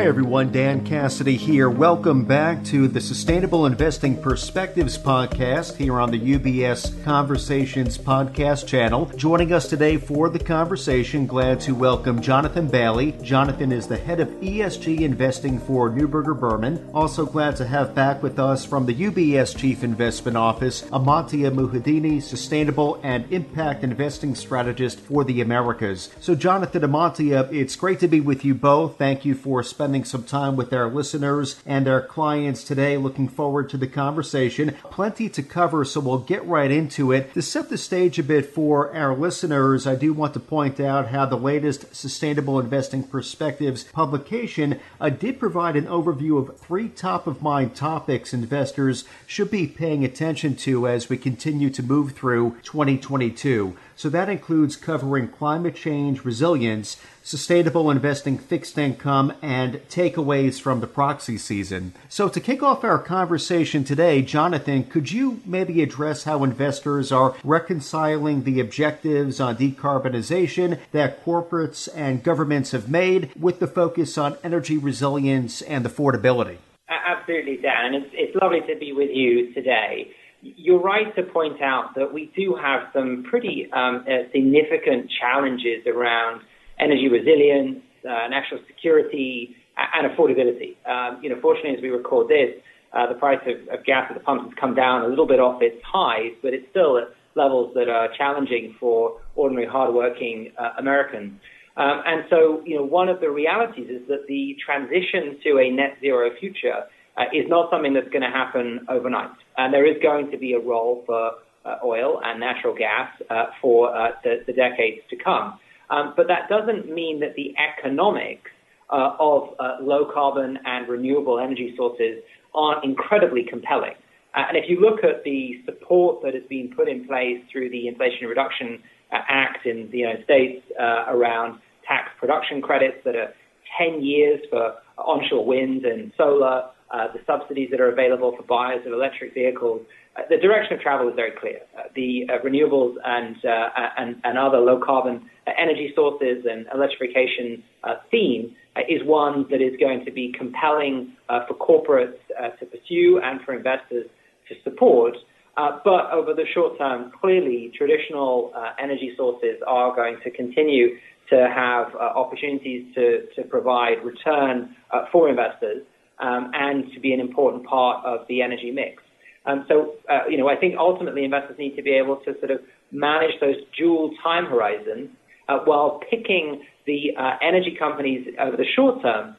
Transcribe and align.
Hi, 0.00 0.06
everyone. 0.06 0.50
Dan 0.50 0.82
Cassidy 0.86 1.36
here. 1.36 1.68
Welcome 1.68 2.24
back 2.24 2.64
to 2.64 2.88
the 2.88 3.02
Sustainable 3.02 3.66
Investing 3.66 4.16
Perspectives 4.16 4.96
podcast 4.96 5.76
here 5.76 6.00
on 6.00 6.10
the 6.10 6.18
UBS 6.18 7.04
Conversations 7.04 7.98
podcast 7.98 8.66
channel. 8.66 9.12
Joining 9.16 9.52
us 9.52 9.68
today 9.68 9.98
for 9.98 10.30
the 10.30 10.38
conversation, 10.38 11.26
glad 11.26 11.60
to 11.60 11.74
welcome 11.74 12.22
Jonathan 12.22 12.66
Bailey. 12.66 13.12
Jonathan 13.22 13.72
is 13.72 13.86
the 13.86 13.98
head 13.98 14.20
of 14.20 14.28
ESG 14.40 15.02
investing 15.02 15.58
for 15.58 15.90
Neuberger 15.90 16.40
Berman. 16.40 16.82
Also 16.94 17.26
glad 17.26 17.56
to 17.56 17.66
have 17.66 17.94
back 17.94 18.22
with 18.22 18.38
us 18.38 18.64
from 18.64 18.86
the 18.86 18.94
UBS 18.94 19.54
Chief 19.54 19.84
Investment 19.84 20.38
Office, 20.38 20.80
Amantia 20.92 21.52
Muhedini, 21.52 22.22
Sustainable 22.22 22.98
and 23.02 23.30
Impact 23.30 23.84
Investing 23.84 24.34
Strategist 24.34 24.98
for 24.98 25.24
the 25.24 25.42
Americas. 25.42 26.08
So, 26.20 26.34
Jonathan 26.34 26.84
Amantia, 26.84 27.52
it's 27.52 27.76
great 27.76 28.00
to 28.00 28.08
be 28.08 28.20
with 28.20 28.46
you 28.46 28.54
both. 28.54 28.96
Thank 28.96 29.26
you 29.26 29.34
for 29.34 29.62
spending 29.62 29.89
some 30.04 30.22
time 30.22 30.54
with 30.54 30.72
our 30.72 30.88
listeners 30.88 31.60
and 31.66 31.88
our 31.88 32.00
clients 32.00 32.62
today. 32.62 32.96
Looking 32.96 33.28
forward 33.28 33.68
to 33.70 33.76
the 33.76 33.86
conversation. 33.86 34.76
Plenty 34.84 35.28
to 35.30 35.42
cover, 35.42 35.84
so 35.84 35.98
we'll 35.98 36.18
get 36.18 36.46
right 36.46 36.70
into 36.70 37.10
it. 37.10 37.34
To 37.34 37.42
set 37.42 37.68
the 37.68 37.76
stage 37.76 38.18
a 38.18 38.22
bit 38.22 38.46
for 38.46 38.94
our 38.94 39.16
listeners, 39.16 39.86
I 39.86 39.96
do 39.96 40.12
want 40.12 40.34
to 40.34 40.40
point 40.40 40.78
out 40.78 41.08
how 41.08 41.26
the 41.26 41.36
latest 41.36 41.94
Sustainable 41.94 42.60
Investing 42.60 43.02
Perspectives 43.02 43.84
publication 43.84 44.78
uh, 45.00 45.10
did 45.10 45.40
provide 45.40 45.74
an 45.74 45.86
overview 45.86 46.38
of 46.38 46.58
three 46.58 46.88
top 46.88 47.26
of 47.26 47.42
mind 47.42 47.74
topics 47.74 48.32
investors 48.32 49.04
should 49.26 49.50
be 49.50 49.66
paying 49.66 50.04
attention 50.04 50.54
to 50.54 50.86
as 50.86 51.08
we 51.08 51.16
continue 51.16 51.70
to 51.70 51.82
move 51.82 52.12
through 52.12 52.56
2022. 52.62 53.76
So 54.00 54.08
that 54.08 54.30
includes 54.30 54.76
covering 54.76 55.28
climate 55.28 55.74
change 55.74 56.24
resilience, 56.24 56.96
sustainable 57.22 57.90
investing 57.90 58.38
fixed 58.38 58.78
income, 58.78 59.34
and 59.42 59.74
takeaways 59.90 60.58
from 60.58 60.80
the 60.80 60.86
proxy 60.86 61.36
season. 61.36 61.92
So 62.08 62.26
to 62.30 62.40
kick 62.40 62.62
off 62.62 62.82
our 62.82 62.98
conversation 62.98 63.84
today, 63.84 64.22
Jonathan, 64.22 64.84
could 64.84 65.12
you 65.12 65.42
maybe 65.44 65.82
address 65.82 66.24
how 66.24 66.44
investors 66.44 67.12
are 67.12 67.34
reconciling 67.44 68.44
the 68.44 68.58
objectives 68.58 69.38
on 69.38 69.58
decarbonization 69.58 70.78
that 70.92 71.22
corporates 71.22 71.86
and 71.94 72.22
governments 72.22 72.70
have 72.70 72.88
made 72.88 73.30
with 73.38 73.60
the 73.60 73.66
focus 73.66 74.16
on 74.16 74.38
energy 74.42 74.78
resilience 74.78 75.60
and 75.60 75.84
affordability? 75.84 76.56
Absolutely, 76.88 77.58
Dan. 77.58 77.92
It's, 77.92 78.10
it's 78.14 78.36
lovely 78.40 78.62
to 78.62 78.78
be 78.80 78.94
with 78.94 79.10
you 79.12 79.52
today. 79.52 80.10
You're 80.56 80.80
right 80.80 81.14
to 81.16 81.22
point 81.22 81.62
out 81.62 81.94
that 81.96 82.12
we 82.12 82.30
do 82.36 82.56
have 82.60 82.88
some 82.92 83.24
pretty 83.28 83.68
um, 83.72 84.04
uh, 84.06 84.30
significant 84.32 85.10
challenges 85.20 85.86
around 85.86 86.42
energy 86.78 87.08
resilience, 87.08 87.82
uh, 88.04 88.28
national 88.28 88.60
security, 88.66 89.56
and 89.76 90.10
affordability. 90.10 90.76
Um, 90.86 91.22
you 91.22 91.30
know, 91.30 91.40
fortunately, 91.40 91.76
as 91.76 91.82
we 91.82 91.90
record 91.90 92.28
this, 92.28 92.60
uh, 92.92 93.06
the 93.08 93.18
price 93.18 93.40
of, 93.46 93.78
of, 93.78 93.84
gas 93.84 94.06
at 94.10 94.14
the 94.14 94.22
pumps 94.22 94.46
has 94.46 94.54
come 94.58 94.74
down 94.74 95.04
a 95.04 95.08
little 95.08 95.26
bit 95.26 95.38
off 95.38 95.62
its 95.62 95.80
highs, 95.84 96.32
but 96.42 96.52
it's 96.52 96.66
still 96.70 96.98
at 96.98 97.04
levels 97.36 97.72
that 97.74 97.88
are 97.88 98.08
challenging 98.18 98.74
for 98.80 99.20
ordinary, 99.36 99.66
hardworking 99.66 100.52
uh, 100.58 100.70
Americans. 100.78 101.32
Um, 101.76 102.02
and 102.04 102.24
so, 102.28 102.62
you 102.66 102.76
know, 102.76 102.84
one 102.84 103.08
of 103.08 103.20
the 103.20 103.30
realities 103.30 103.88
is 103.88 104.08
that 104.08 104.26
the 104.26 104.56
transition 104.64 105.38
to 105.44 105.58
a 105.58 105.70
net 105.70 105.98
zero 106.00 106.30
future 106.38 106.84
uh, 107.20 107.24
is 107.34 107.46
not 107.48 107.70
something 107.70 107.92
that's 107.92 108.08
going 108.08 108.22
to 108.22 108.30
happen 108.30 108.86
overnight. 108.88 109.30
And 109.58 109.74
there 109.74 109.84
is 109.84 110.00
going 110.02 110.30
to 110.30 110.38
be 110.38 110.54
a 110.54 110.58
role 110.58 111.02
for 111.06 111.32
uh, 111.64 111.76
oil 111.84 112.20
and 112.24 112.40
natural 112.40 112.74
gas 112.74 113.10
uh, 113.28 113.46
for 113.60 113.94
uh, 113.94 114.12
the, 114.24 114.42
the, 114.46 114.52
decades 114.52 115.02
to 115.10 115.16
come. 115.16 115.58
Um, 115.90 116.14
but 116.16 116.26
that 116.28 116.48
doesn't 116.48 116.90
mean 116.90 117.20
that 117.20 117.34
the 117.34 117.54
economics 117.58 118.50
uh, 118.88 119.16
of 119.18 119.54
uh, 119.58 119.76
low 119.82 120.10
carbon 120.10 120.58
and 120.64 120.88
renewable 120.88 121.38
energy 121.38 121.74
sources 121.76 122.22
aren't 122.54 122.82
incredibly 122.84 123.44
compelling. 123.44 123.94
and 124.34 124.56
if 124.56 124.64
you 124.70 124.80
look 124.80 125.04
at 125.04 125.22
the 125.24 125.60
support 125.66 126.22
that 126.22 126.32
has 126.32 126.42
been 126.48 126.72
put 126.74 126.88
in 126.88 127.06
place 127.06 127.38
through 127.52 127.68
the 127.68 127.86
Inflation 127.88 128.26
Reduction 128.26 128.82
Act 129.12 129.66
in 129.66 129.90
the 129.90 129.98
United 129.98 130.24
States 130.24 130.64
around 130.78 131.60
tax 131.86 132.08
production 132.18 132.62
credits 132.62 132.96
that 133.04 133.14
are 133.14 133.34
10 133.78 134.02
years 134.02 134.40
for 134.48 134.74
onshore 134.98 135.44
wind 135.44 135.84
and 135.84 136.12
solar, 136.16 136.70
uh, 136.90 137.06
the 137.12 137.20
subsidies 137.26 137.68
that 137.70 137.80
are 137.80 137.88
available 137.88 138.34
for 138.36 138.42
buyers 138.42 138.84
of 138.84 138.92
electric 138.92 139.32
vehicles, 139.32 139.80
uh, 140.16 140.22
the 140.28 140.36
direction 140.36 140.74
of 140.74 140.80
travel 140.80 141.08
is 141.08 141.14
very 141.14 141.30
clear. 141.30 141.60
Uh, 141.78 141.82
the 141.94 142.26
uh, 142.28 142.38
renewables 142.44 142.96
and, 143.04 143.36
uh, 143.44 143.68
and, 143.96 144.16
and 144.24 144.36
other 144.36 144.58
low 144.58 144.80
carbon 144.84 145.22
energy 145.58 145.92
sources 145.94 146.44
and 146.50 146.66
electrification 146.74 147.62
theme 148.10 148.54
is 148.88 149.02
one 149.04 149.46
that 149.50 149.60
is 149.60 149.74
going 149.78 150.04
to 150.04 150.10
be 150.10 150.32
compelling 150.36 151.12
for 151.48 151.54
corporates 151.54 152.18
to 152.58 152.66
pursue 152.66 153.20
and 153.22 153.40
for 153.42 153.54
investors 153.54 154.06
to 154.48 154.54
support. 154.62 155.16
but 155.56 156.10
over 156.12 156.34
the 156.34 156.44
short 156.54 156.78
term, 156.78 157.10
clearly 157.20 157.72
traditional 157.76 158.52
energy 158.78 159.12
sources 159.16 159.56
are 159.66 159.94
going 159.94 160.18
to 160.22 160.30
continue 160.30 160.96
to 161.30 161.48
have 161.52 161.94
opportunities 161.96 162.86
to, 162.94 163.26
to 163.34 163.42
provide 163.42 164.04
return 164.04 164.74
for 165.10 165.28
investors 165.28 165.82
um, 166.20 166.50
and 166.54 166.92
to 166.92 167.00
be 167.00 167.12
an 167.12 167.20
important 167.20 167.64
part 167.66 168.04
of 168.04 168.26
the 168.28 168.42
energy 168.42 168.70
mix. 168.70 169.02
Um, 169.46 169.64
so, 169.68 169.94
uh, 170.08 170.28
you 170.28 170.36
know, 170.36 170.48
I 170.48 170.56
think 170.56 170.74
ultimately 170.78 171.24
investors 171.24 171.56
need 171.58 171.76
to 171.76 171.82
be 171.82 171.92
able 171.92 172.16
to 172.26 172.38
sort 172.38 172.50
of 172.50 172.60
manage 172.92 173.32
those 173.40 173.56
dual 173.76 174.10
time 174.22 174.46
horizons 174.46 175.08
uh, 175.48 175.58
while 175.64 176.00
picking 176.10 176.62
the 176.86 177.16
uh, 177.18 177.36
energy 177.42 177.74
companies 177.78 178.26
over 178.38 178.56
the 178.56 178.66
short 178.76 179.00
term 179.02 179.36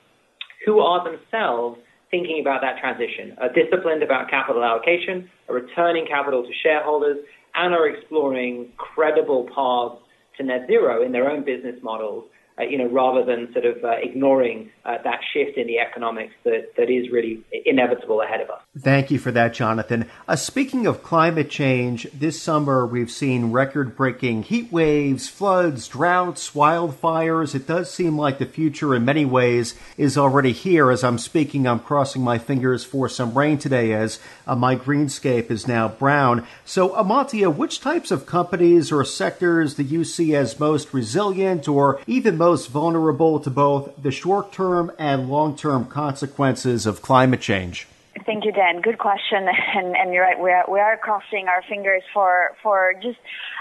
who 0.65 0.79
are 0.79 1.03
themselves 1.03 1.79
thinking 2.09 2.39
about 2.41 2.61
that 2.61 2.77
transition, 2.79 3.35
are 3.39 3.51
disciplined 3.53 4.03
about 4.03 4.29
capital 4.29 4.63
allocation, 4.63 5.29
are 5.47 5.55
returning 5.55 6.05
capital 6.05 6.43
to 6.43 6.51
shareholders, 6.61 7.17
and 7.55 7.73
are 7.73 7.87
exploring 7.87 8.69
credible 8.77 9.47
paths 9.55 10.01
to 10.37 10.43
net 10.43 10.65
zero 10.67 11.03
in 11.05 11.11
their 11.11 11.29
own 11.29 11.43
business 11.43 11.75
models 11.81 12.25
you 12.59 12.77
know, 12.77 12.87
rather 12.87 13.23
than 13.23 13.51
sort 13.53 13.65
of 13.65 13.83
uh, 13.83 13.91
ignoring 14.01 14.69
uh, 14.85 14.97
that 15.03 15.19
shift 15.33 15.57
in 15.57 15.67
the 15.67 15.79
economics 15.79 16.33
that, 16.43 16.73
that 16.77 16.89
is 16.89 17.11
really 17.11 17.43
inevitable 17.65 18.21
ahead 18.21 18.41
of 18.41 18.49
us. 18.49 18.61
Thank 18.77 19.11
you 19.11 19.19
for 19.19 19.31
that, 19.31 19.53
Jonathan. 19.53 20.05
Uh, 20.27 20.35
speaking 20.35 20.87
of 20.87 21.03
climate 21.03 21.49
change, 21.49 22.07
this 22.11 22.41
summer 22.41 22.85
we've 22.85 23.11
seen 23.11 23.51
record 23.51 23.95
breaking 23.95 24.43
heat 24.43 24.71
waves, 24.71 25.29
floods, 25.29 25.87
droughts, 25.87 26.51
wildfires. 26.51 27.55
It 27.55 27.67
does 27.67 27.91
seem 27.91 28.17
like 28.17 28.37
the 28.37 28.45
future 28.45 28.95
in 28.95 29.05
many 29.05 29.25
ways 29.25 29.75
is 29.97 30.17
already 30.17 30.51
here. 30.51 30.91
As 30.91 31.03
I'm 31.03 31.17
speaking, 31.17 31.67
I'm 31.67 31.79
crossing 31.79 32.23
my 32.23 32.37
fingers 32.37 32.83
for 32.83 33.09
some 33.09 33.37
rain 33.37 33.57
today 33.57 33.93
as 33.93 34.19
uh, 34.47 34.55
my 34.55 34.75
greenscape 34.75 35.51
is 35.51 35.67
now 35.67 35.87
brown. 35.87 36.45
So, 36.65 36.89
Amantia, 36.89 37.53
which 37.53 37.81
types 37.81 38.11
of 38.11 38.25
companies 38.25 38.91
or 38.91 39.03
sectors 39.05 39.75
do 39.75 39.83
you 39.83 40.03
see 40.03 40.35
as 40.35 40.59
most 40.59 40.93
resilient 40.93 41.67
or 41.67 41.99
even 42.07 42.37
most 42.37 42.50
vulnerable 42.67 43.39
to 43.39 43.49
both 43.49 43.91
the 44.01 44.11
short 44.11 44.51
term 44.51 44.91
and 44.97 45.29
long 45.29 45.55
term 45.55 45.85
consequences 45.85 46.85
of 46.85 47.01
climate 47.01 47.41
change? 47.41 47.87
Thank 48.25 48.45
you, 48.45 48.51
Dan. 48.51 48.81
Good 48.81 48.97
question, 48.97 49.47
and, 49.75 49.95
and 49.95 50.13
you're 50.13 50.23
right. 50.23 50.39
We 50.39 50.51
are 50.51 50.65
we 50.69 50.79
are 50.79 50.97
crossing 50.97 51.47
our 51.47 51.63
fingers 51.67 52.03
for 52.13 52.55
for 52.61 52.93
just 53.01 53.19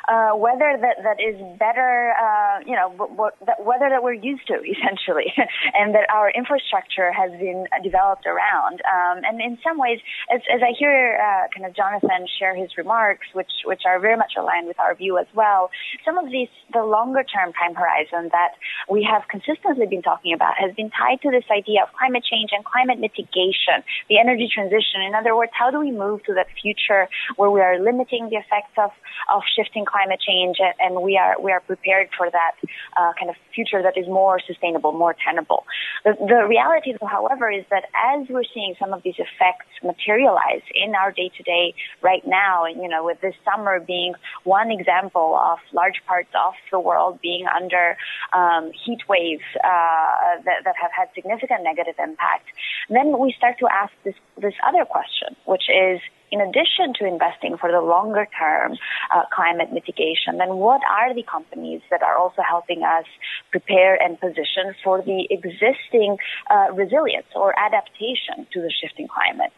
uh, 0.08 0.32
weather 0.36 0.76
that 0.80 1.02
that 1.02 1.20
is 1.20 1.36
better, 1.58 2.14
uh, 2.16 2.60
you 2.66 2.76
know, 2.76 2.90
what, 2.90 3.34
that 3.46 3.64
weather 3.64 3.88
that 3.90 4.02
we're 4.02 4.14
used 4.14 4.46
to 4.46 4.54
essentially, 4.74 5.32
and 5.74 5.94
that 5.94 6.08
our 6.10 6.30
infrastructure 6.30 7.12
has 7.12 7.30
been 7.32 7.66
developed 7.82 8.26
around. 8.26 8.80
Um, 8.86 9.22
and 9.24 9.40
in 9.40 9.58
some 9.62 9.78
ways, 9.78 10.00
as, 10.32 10.40
as 10.52 10.60
I 10.62 10.72
hear 10.78 11.18
uh, 11.20 11.48
kind 11.54 11.66
of 11.66 11.74
Jonathan 11.74 12.26
share 12.38 12.54
his 12.54 12.70
remarks, 12.76 13.26
which 13.32 13.50
which 13.64 13.82
are 13.86 13.98
very 13.98 14.16
much 14.16 14.32
aligned 14.38 14.66
with 14.66 14.78
our 14.78 14.94
view 14.94 15.18
as 15.18 15.26
well, 15.34 15.70
some 16.04 16.18
of 16.18 16.30
these 16.30 16.48
the 16.72 16.84
longer 16.84 17.24
term 17.24 17.52
time 17.52 17.74
horizon 17.74 18.30
that 18.32 18.54
we 18.88 19.02
have 19.04 19.22
consistently 19.28 19.86
been 19.86 20.02
talking 20.02 20.32
about 20.32 20.54
has 20.58 20.74
been 20.74 20.90
tied 20.90 21.20
to 21.22 21.30
this 21.30 21.44
idea 21.50 21.82
of 21.82 21.88
climate 21.98 22.24
change 22.24 22.50
and 22.52 22.64
climate 22.64 22.98
mitigation, 22.98 23.82
the 24.08 24.18
energy 24.18 24.48
transition. 24.52 25.02
In 25.06 25.14
other 25.14 25.36
words, 25.36 25.52
how 25.54 25.70
do 25.70 25.78
we 25.78 25.90
move 25.90 26.22
to 26.24 26.34
that 26.34 26.46
future 26.60 27.08
where 27.36 27.50
we 27.50 27.60
are 27.60 27.78
limiting 27.78 28.28
the 28.30 28.36
effects 28.36 28.74
of 28.78 28.90
of 29.32 29.42
shifting 29.56 29.84
climate 29.90 30.20
change, 30.20 30.58
and 30.78 31.02
we 31.02 31.16
are 31.16 31.34
we 31.40 31.52
are 31.52 31.60
prepared 31.60 32.08
for 32.16 32.30
that 32.30 32.54
uh, 32.96 33.12
kind 33.18 33.30
of 33.30 33.36
future 33.54 33.82
that 33.82 33.96
is 33.96 34.06
more 34.06 34.38
sustainable, 34.46 34.92
more 34.92 35.16
tenable. 35.26 35.64
The, 36.04 36.14
the 36.18 36.46
reality, 36.48 36.94
however, 37.02 37.50
is 37.50 37.64
that 37.70 37.84
as 37.94 38.28
we're 38.28 38.48
seeing 38.54 38.74
some 38.78 38.92
of 38.92 39.02
these 39.02 39.18
effects 39.18 39.66
materialize 39.82 40.62
in 40.74 40.94
our 40.94 41.10
day 41.12 41.30
to 41.36 41.42
day 41.42 41.74
right 42.02 42.22
now, 42.26 42.64
and 42.64 42.80
you 42.82 42.88
know, 42.88 43.04
with 43.04 43.20
this 43.20 43.34
summer 43.44 43.80
being 43.80 44.14
one 44.44 44.70
example 44.70 45.38
of 45.40 45.58
large 45.72 46.00
parts 46.06 46.30
of 46.34 46.54
the 46.70 46.80
world 46.80 47.18
being 47.20 47.46
under 47.46 47.96
um, 48.32 48.70
heat 48.84 49.00
waves 49.08 49.42
uh, 49.56 50.40
that, 50.44 50.64
that 50.64 50.74
have 50.80 50.92
had 50.96 51.08
significant 51.14 51.62
negative 51.62 51.94
impact, 51.98 52.46
then 52.88 53.18
we 53.18 53.34
start 53.36 53.58
to 53.58 53.66
ask 53.70 53.92
this 54.04 54.14
this 54.40 54.54
other 54.66 54.84
question, 54.84 55.36
which 55.46 55.66
is 55.68 56.00
in 56.30 56.40
addition 56.40 56.94
to 56.98 57.06
investing 57.06 57.56
for 57.58 57.70
the 57.70 57.80
longer 57.80 58.26
term 58.38 58.76
uh, 59.14 59.22
climate 59.32 59.72
mitigation, 59.72 60.38
then 60.38 60.56
what 60.56 60.80
are 60.88 61.14
the 61.14 61.22
companies 61.22 61.80
that 61.90 62.02
are 62.02 62.16
also 62.16 62.42
helping 62.46 62.82
us 62.82 63.04
prepare 63.50 64.00
and 64.00 64.18
position 64.20 64.74
for 64.82 65.02
the 65.02 65.26
existing 65.30 66.16
uh, 66.50 66.72
resilience 66.72 67.26
or 67.34 67.54
adaptation 67.58 68.46
to 68.52 68.60
the 68.60 68.70
shifting 68.70 69.08
climate? 69.08 69.52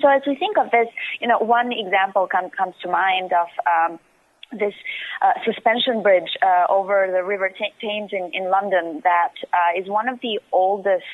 So 0.00 0.08
as 0.08 0.22
we 0.26 0.36
think 0.36 0.56
of 0.56 0.70
this, 0.70 0.86
you 1.20 1.26
know, 1.26 1.38
one 1.38 1.72
example 1.72 2.28
com- 2.30 2.50
comes 2.50 2.74
to 2.82 2.88
mind 2.88 3.32
of 3.32 3.48
um, 3.66 3.98
this 4.52 4.74
uh, 5.22 5.32
suspension 5.44 6.02
bridge 6.02 6.36
uh, 6.42 6.66
over 6.68 7.08
the 7.10 7.22
River 7.22 7.50
Thames 7.80 8.10
in, 8.12 8.30
in 8.32 8.50
London 8.50 9.00
that 9.04 9.34
uh, 9.52 9.80
is 9.80 9.88
one 9.88 10.08
of 10.08 10.18
the 10.20 10.40
oldest 10.52 11.04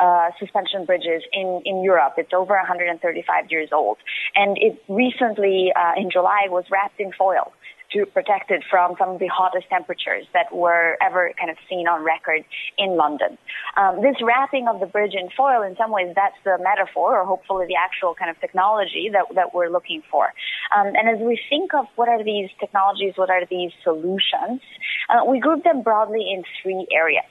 uh, 0.00 0.30
suspension 0.38 0.84
bridges 0.84 1.22
in, 1.32 1.62
in 1.64 1.82
Europe. 1.82 2.14
It's 2.16 2.32
over 2.32 2.54
135 2.54 3.50
years 3.50 3.70
old. 3.72 3.98
And 4.34 4.56
it 4.58 4.82
recently, 4.88 5.72
uh, 5.74 6.00
in 6.00 6.10
July, 6.10 6.46
was 6.48 6.64
wrapped 6.70 7.00
in 7.00 7.12
foil 7.12 7.52
to 7.92 8.04
protect 8.06 8.50
it 8.50 8.62
from 8.70 8.94
some 8.98 9.10
of 9.10 9.18
the 9.18 9.28
hottest 9.28 9.68
temperatures 9.70 10.26
that 10.34 10.54
were 10.54 10.96
ever 11.00 11.32
kind 11.38 11.50
of 11.50 11.56
seen 11.68 11.88
on 11.88 12.04
record 12.04 12.44
in 12.76 12.96
London. 12.96 13.38
Um, 13.76 14.02
this 14.02 14.16
wrapping 14.22 14.68
of 14.68 14.80
the 14.80 14.86
bridge 14.86 15.14
in 15.14 15.28
foil, 15.36 15.62
in 15.62 15.76
some 15.76 15.90
ways, 15.90 16.12
that's 16.14 16.36
the 16.44 16.58
metaphor, 16.60 17.18
or 17.18 17.24
hopefully 17.24 17.66
the 17.66 17.76
actual 17.76 18.14
kind 18.14 18.30
of 18.30 18.38
technology 18.40 19.08
that, 19.12 19.34
that 19.34 19.54
we're 19.54 19.70
looking 19.70 20.02
for. 20.10 20.32
Um, 20.76 20.88
and 20.94 21.08
as 21.08 21.18
we 21.18 21.40
think 21.48 21.72
of 21.74 21.86
what 21.96 22.08
are 22.08 22.22
these 22.22 22.50
technologies, 22.60 23.14
what 23.16 23.30
are 23.30 23.44
these 23.48 23.72
solutions, 23.82 24.60
uh, 25.08 25.24
we 25.24 25.40
group 25.40 25.64
them 25.64 25.82
broadly 25.82 26.28
in 26.30 26.44
three 26.62 26.86
areas. 26.92 27.24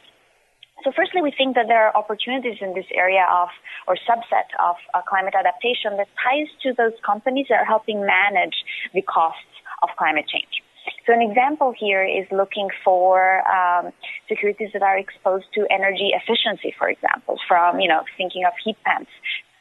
So 0.83 0.91
firstly, 0.95 1.21
we 1.21 1.33
think 1.35 1.55
that 1.55 1.65
there 1.67 1.87
are 1.87 1.97
opportunities 1.97 2.61
in 2.61 2.75
this 2.75 2.85
area 2.93 3.25
of, 3.25 3.49
or 3.87 3.97
subset 4.05 4.45
of 4.61 4.75
uh, 4.93 5.01
climate 5.09 5.33
adaptation 5.33 5.97
that 5.97 6.07
ties 6.21 6.47
to 6.63 6.73
those 6.77 6.93
companies 7.03 7.47
that 7.49 7.65
are 7.65 7.65
helping 7.65 8.05
manage 8.05 8.53
the 8.93 9.01
costs 9.01 9.56
of 9.83 9.89
climate 9.97 10.27
change. 10.27 10.63
So 11.05 11.13
an 11.13 11.21
example 11.21 11.73
here 11.77 12.03
is 12.03 12.25
looking 12.31 12.69
for 12.83 13.43
um, 13.47 13.91
securities 14.29 14.69
that 14.73 14.81
are 14.81 14.97
exposed 14.97 15.45
to 15.55 15.67
energy 15.69 16.11
efficiency, 16.13 16.73
for 16.77 16.89
example, 16.89 17.37
from 17.47 17.79
you 17.79 17.87
know 17.87 18.03
thinking 18.17 18.43
of 18.45 18.53
heat 18.63 18.77
pumps 18.85 19.11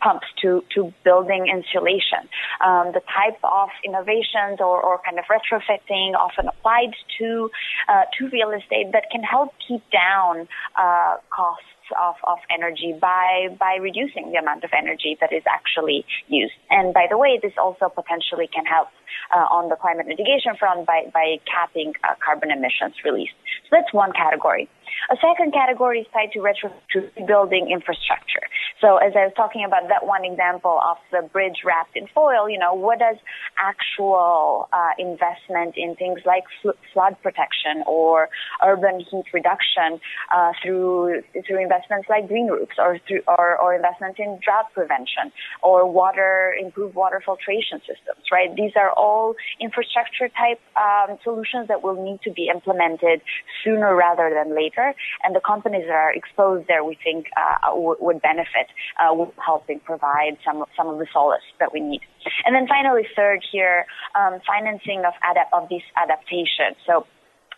pumps 0.00 0.26
to, 0.42 0.62
to 0.74 0.92
building 1.04 1.46
insulation. 1.48 2.28
Um, 2.64 2.92
the 2.92 3.00
type 3.00 3.38
of 3.42 3.68
innovations 3.84 4.60
or, 4.60 4.80
or 4.82 5.00
kind 5.04 5.18
of 5.18 5.24
retrofitting 5.24 6.14
often 6.14 6.48
applied 6.48 6.92
to 7.18 7.50
uh, 7.88 8.04
to 8.18 8.28
real 8.28 8.50
estate 8.50 8.92
that 8.92 9.04
can 9.10 9.22
help 9.22 9.52
keep 9.66 9.82
down 9.90 10.48
uh, 10.76 11.16
costs 11.30 11.64
of, 12.00 12.16
of 12.24 12.38
energy 12.50 12.94
by, 13.00 13.48
by 13.58 13.76
reducing 13.80 14.32
the 14.32 14.38
amount 14.38 14.64
of 14.64 14.70
energy 14.76 15.16
that 15.20 15.32
is 15.32 15.42
actually 15.48 16.04
used. 16.28 16.54
And 16.70 16.92
by 16.92 17.06
the 17.08 17.18
way, 17.18 17.38
this 17.42 17.52
also 17.58 17.88
potentially 17.88 18.48
can 18.52 18.64
help 18.64 18.88
uh, 19.34 19.46
on 19.50 19.68
the 19.68 19.76
climate 19.76 20.06
mitigation 20.06 20.56
front 20.58 20.86
by, 20.86 21.10
by 21.12 21.38
capping 21.46 21.94
uh, 22.04 22.14
carbon 22.24 22.50
emissions 22.50 22.94
released. 23.04 23.34
So 23.68 23.76
that's 23.76 23.92
one 23.92 24.12
category. 24.12 24.68
A 25.10 25.16
second 25.16 25.52
category 25.52 26.00
is 26.00 26.06
tied 26.12 26.32
to 26.32 26.40
retro 26.40 26.72
rebuilding 26.94 27.70
infrastructure. 27.70 28.44
So 28.80 28.96
as 28.96 29.12
I 29.16 29.24
was 29.26 29.32
talking 29.36 29.64
about 29.64 29.88
that 29.88 30.06
one 30.06 30.24
example 30.24 30.80
of 30.84 30.98
the 31.12 31.26
bridge 31.28 31.62
wrapped 31.64 31.96
in 31.96 32.06
foil, 32.14 32.48
you 32.48 32.58
know, 32.58 32.74
what 32.74 32.98
does 32.98 33.16
actual 33.58 34.68
uh, 34.72 34.92
investment 34.98 35.74
in 35.76 35.96
things 35.96 36.20
like 36.24 36.44
fl- 36.62 36.78
flood 36.92 37.16
protection 37.22 37.84
or 37.86 38.28
urban 38.64 39.00
heat 39.00 39.24
reduction 39.32 40.00
uh, 40.34 40.52
through 40.62 41.22
through 41.46 41.60
investments 41.62 42.06
like 42.08 42.28
green 42.28 42.48
roofs 42.48 42.76
or 42.78 42.98
through 43.06 43.22
or, 43.26 43.56
or 43.60 43.74
investments 43.74 44.18
in 44.18 44.38
drought 44.44 44.68
prevention 44.74 45.32
or 45.62 45.90
water 45.90 46.54
improved 46.60 46.94
water 46.94 47.22
filtration 47.24 47.80
systems, 47.80 48.24
right? 48.30 48.54
These 48.54 48.72
are 48.76 48.90
all 48.90 49.34
infrastructure 49.60 50.28
type 50.28 50.60
um, 50.76 51.16
solutions 51.22 51.68
that 51.68 51.82
will 51.82 52.02
need 52.02 52.20
to 52.22 52.30
be 52.30 52.48
implemented 52.52 53.20
sooner 53.64 53.94
rather 53.94 54.30
than 54.34 54.54
later. 54.54 54.75
And 55.24 55.34
the 55.34 55.40
companies 55.40 55.84
that 55.86 55.94
are 55.94 56.12
exposed 56.12 56.68
there, 56.68 56.84
we 56.84 56.98
think, 57.02 57.26
uh, 57.36 57.70
w- 57.70 57.96
would 58.00 58.20
benefit 58.22 58.68
uh, 59.00 59.14
helping 59.44 59.80
provide 59.80 60.36
some 60.44 60.64
some 60.76 60.88
of 60.88 60.98
the 60.98 61.06
solace 61.12 61.46
that 61.60 61.72
we 61.72 61.80
need. 61.80 62.02
And 62.44 62.54
then 62.54 62.66
finally, 62.66 63.06
third 63.14 63.40
here, 63.50 63.86
um, 64.14 64.40
financing 64.46 65.04
of 65.04 65.14
of 65.52 65.68
this 65.68 65.82
adaptation. 65.96 66.76
So 66.86 67.06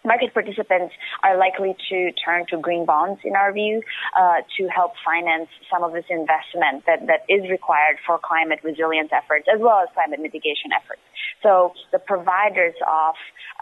market 0.04 0.32
participants 0.32 0.94
are 1.22 1.36
likely 1.36 1.76
to 1.90 2.12
turn 2.24 2.46
to 2.50 2.56
green 2.58 2.86
bonds, 2.86 3.20
in 3.24 3.34
our 3.34 3.52
view, 3.52 3.82
uh, 4.18 4.40
to 4.56 4.68
help 4.68 4.92
finance 5.04 5.48
some 5.70 5.82
of 5.82 5.92
this 5.92 6.04
investment 6.08 6.84
that, 6.86 7.06
that 7.06 7.24
is 7.28 7.48
required 7.50 7.96
for 8.06 8.18
climate 8.18 8.60
resilience 8.62 9.10
efforts 9.12 9.46
as 9.52 9.60
well 9.60 9.80
as 9.82 9.88
climate 9.94 10.20
mitigation 10.20 10.70
efforts. 10.74 11.02
So 11.42 11.72
the 11.92 11.98
providers 11.98 12.74
of 12.86 13.14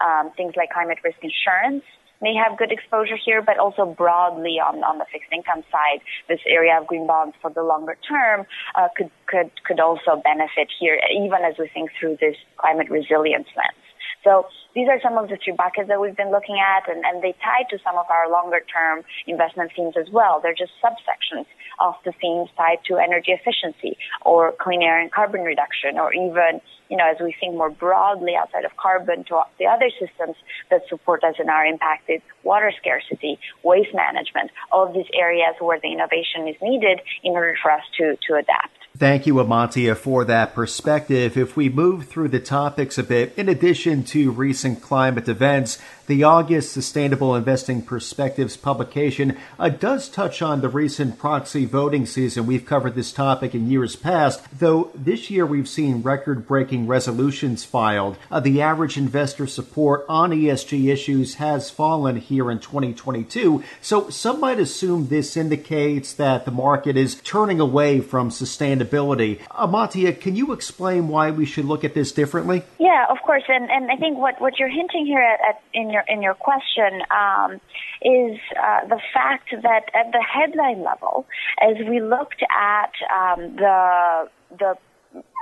um, 0.03 0.31
things 0.37 0.53
like 0.55 0.69
climate 0.71 0.99
risk 1.03 1.17
insurance 1.21 1.83
may 2.21 2.35
have 2.35 2.57
good 2.57 2.71
exposure 2.71 3.17
here, 3.17 3.41
but 3.41 3.57
also 3.57 3.85
broadly 3.85 4.59
on, 4.59 4.83
on 4.83 4.97
the 4.97 5.05
fixed 5.11 5.31
income 5.31 5.63
side, 5.71 6.01
this 6.27 6.39
area 6.47 6.77
of 6.79 6.87
green 6.87 7.07
bonds 7.07 7.35
for 7.41 7.51
the 7.51 7.63
longer 7.63 7.97
term 8.07 8.45
uh, 8.75 8.87
could, 8.95 9.11
could, 9.27 9.51
could 9.65 9.79
also 9.79 10.21
benefit 10.23 10.69
here, 10.79 10.99
even 11.13 11.39
as 11.45 11.55
we 11.59 11.69
think 11.73 11.91
through 11.99 12.17
this 12.19 12.35
climate 12.57 12.89
resilience 12.89 13.47
lens. 13.55 13.83
So 14.23 14.47
these 14.73 14.89
are 14.89 14.99
some 15.01 15.17
of 15.17 15.29
the 15.29 15.37
three 15.37 15.53
buckets 15.53 15.87
that 15.87 16.01
we've 16.01 16.17
been 16.17 16.31
looking 16.31 16.59
at, 16.59 16.89
and, 16.89 17.05
and 17.05 17.23
they 17.23 17.33
tie 17.39 17.63
to 17.69 17.77
some 17.83 17.97
of 17.97 18.05
our 18.09 18.29
longer 18.29 18.59
term 18.65 19.03
investment 19.25 19.71
themes 19.75 19.95
as 19.95 20.09
well. 20.11 20.39
They're 20.41 20.57
just 20.57 20.73
subsections 20.83 21.45
of 21.79 21.95
the 22.05 22.11
themes 22.21 22.49
tied 22.57 22.79
to 22.87 22.97
energy 22.97 23.31
efficiency 23.31 23.97
or 24.21 24.53
clean 24.59 24.81
air 24.81 24.99
and 24.99 25.11
carbon 25.11 25.41
reduction, 25.41 25.97
or 25.97 26.13
even, 26.13 26.61
you 26.89 26.97
know, 26.97 27.09
as 27.09 27.17
we 27.21 27.35
think 27.39 27.55
more 27.55 27.69
broadly 27.69 28.35
outside 28.35 28.65
of 28.65 28.75
carbon 28.77 29.23
to 29.25 29.39
the 29.59 29.65
other 29.65 29.89
systems 29.99 30.35
that 30.69 30.81
support 30.89 31.23
us 31.23 31.35
in 31.39 31.49
our 31.49 31.65
impacted 31.65 32.21
water 32.43 32.71
scarcity, 32.79 33.39
waste 33.63 33.93
management, 33.93 34.51
all 34.71 34.87
of 34.87 34.93
these 34.93 35.09
areas 35.13 35.55
where 35.59 35.79
the 35.79 35.91
innovation 35.91 36.47
is 36.47 36.55
needed 36.61 36.99
in 37.23 37.33
order 37.33 37.55
for 37.61 37.71
us 37.71 37.83
to, 37.97 38.17
to 38.27 38.35
adapt. 38.35 38.71
Thank 38.97 39.27
you, 39.27 39.35
Amantia, 39.35 39.95
for 39.95 40.25
that 40.25 40.55
perspective. 40.55 41.37
If 41.37 41.55
we 41.55 41.69
move 41.69 42.07
through 42.07 42.29
the 42.29 42.39
topics 42.39 42.97
a 42.97 43.03
bit, 43.03 43.31
in 43.37 43.47
addition 43.47 44.03
to 44.05 44.31
recent 44.31 44.81
climate 44.81 45.29
events, 45.29 45.77
the 46.07 46.23
August 46.23 46.71
Sustainable 46.71 47.35
Investing 47.35 47.81
Perspectives 47.81 48.55
publication 48.55 49.37
uh, 49.59 49.67
does 49.67 50.07
touch 50.07 50.41
on 50.41 50.61
the 50.61 50.69
recent 50.69 51.19
proxy 51.19 51.65
voting 51.65 52.05
season. 52.05 52.45
We've 52.45 52.65
covered 52.65 52.95
this 52.95 53.11
topic 53.11 53.53
in 53.53 53.69
years 53.69 53.97
past, 53.97 54.41
though 54.57 54.89
this 54.95 55.29
year 55.29 55.45
we've 55.45 55.67
seen 55.67 56.01
record 56.01 56.47
breaking 56.47 56.87
resolutions 56.87 57.65
filed. 57.65 58.17
Uh, 58.31 58.39
the 58.39 58.61
average 58.61 58.97
investor 58.97 59.47
support 59.47 60.05
on 60.07 60.31
ESG 60.31 60.91
issues 60.91 61.35
has 61.35 61.69
fallen 61.69 62.15
here 62.15 62.49
in 62.49 62.59
2022, 62.59 63.63
so 63.81 64.09
some 64.09 64.39
might 64.39 64.59
assume 64.59 65.07
this 65.07 65.35
indicates 65.35 66.13
that 66.13 66.45
the 66.45 66.51
market 66.51 66.95
is 66.95 67.15
turning 67.15 67.59
away 67.59 67.99
from 67.99 68.29
sustainability. 68.29 69.39
Amantia, 69.49 70.17
can 70.17 70.37
you 70.37 70.53
explain 70.53 71.09
why 71.09 71.31
we 71.31 71.45
should 71.45 71.65
look 71.65 71.83
at 71.83 71.93
this 71.93 72.13
differently? 72.13 72.63
Yeah, 72.79 73.05
of 73.09 73.17
course, 73.23 73.43
and, 73.49 73.69
and 73.69 73.91
I 73.91 73.97
think 73.97 74.17
what, 74.17 74.39
what 74.39 74.57
you're 74.57 74.69
hinting 74.69 75.05
here 75.05 75.19
at, 75.19 75.39
at 75.41 75.61
in 75.73 75.89
your 75.89 75.96
your 75.97 76.05
in 76.07 76.21
your 76.21 76.35
question 76.35 77.01
um, 77.11 77.53
is 78.01 78.39
uh, 78.55 78.87
the 78.87 78.99
fact 79.13 79.49
that 79.51 79.83
at 79.93 80.11
the 80.11 80.23
headline 80.23 80.83
level, 80.83 81.25
as 81.61 81.75
we 81.89 81.99
looked 82.01 82.43
at 82.51 82.93
um, 83.11 83.55
the 83.55 84.29
the 84.57 84.75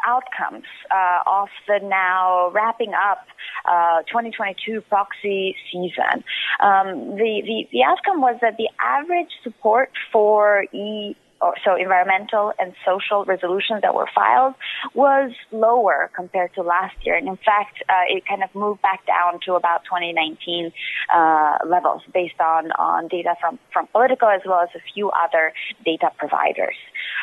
outcomes 0.07 0.65
uh, 0.91 1.19
of 1.25 1.49
the 1.67 1.79
now 1.83 2.51
wrapping 2.51 2.93
up 2.93 3.25
uh, 3.65 4.03
2022 4.03 4.81
proxy 4.81 5.55
season. 5.71 6.23
Um, 6.61 7.15
the, 7.17 7.41
the, 7.43 7.67
the 7.71 7.83
outcome 7.83 8.21
was 8.21 8.37
that 8.41 8.57
the 8.57 8.69
average 8.79 9.31
support 9.43 9.89
for 10.11 10.65
E 10.71 11.15
so 11.63 11.75
environmental 11.75 12.53
and 12.59 12.73
social 12.85 13.25
resolutions 13.25 13.81
that 13.81 13.93
were 13.93 14.07
filed 14.13 14.55
was 14.93 15.31
lower 15.51 16.09
compared 16.15 16.53
to 16.55 16.61
last 16.61 16.95
year. 17.03 17.15
And 17.15 17.27
in 17.27 17.37
fact, 17.37 17.83
uh, 17.89 18.05
it 18.09 18.25
kind 18.27 18.43
of 18.43 18.53
moved 18.55 18.81
back 18.81 19.05
down 19.05 19.39
to 19.45 19.53
about 19.53 19.83
2019 19.85 20.71
uh, 21.13 21.57
levels 21.65 22.01
based 22.13 22.39
on, 22.39 22.71
on 22.73 23.07
data 23.07 23.35
from, 23.39 23.59
from 23.71 23.87
Politico 23.87 24.27
as 24.27 24.41
well 24.45 24.61
as 24.61 24.69
a 24.75 24.81
few 24.93 25.09
other 25.11 25.53
data 25.83 26.09
providers. 26.17 26.75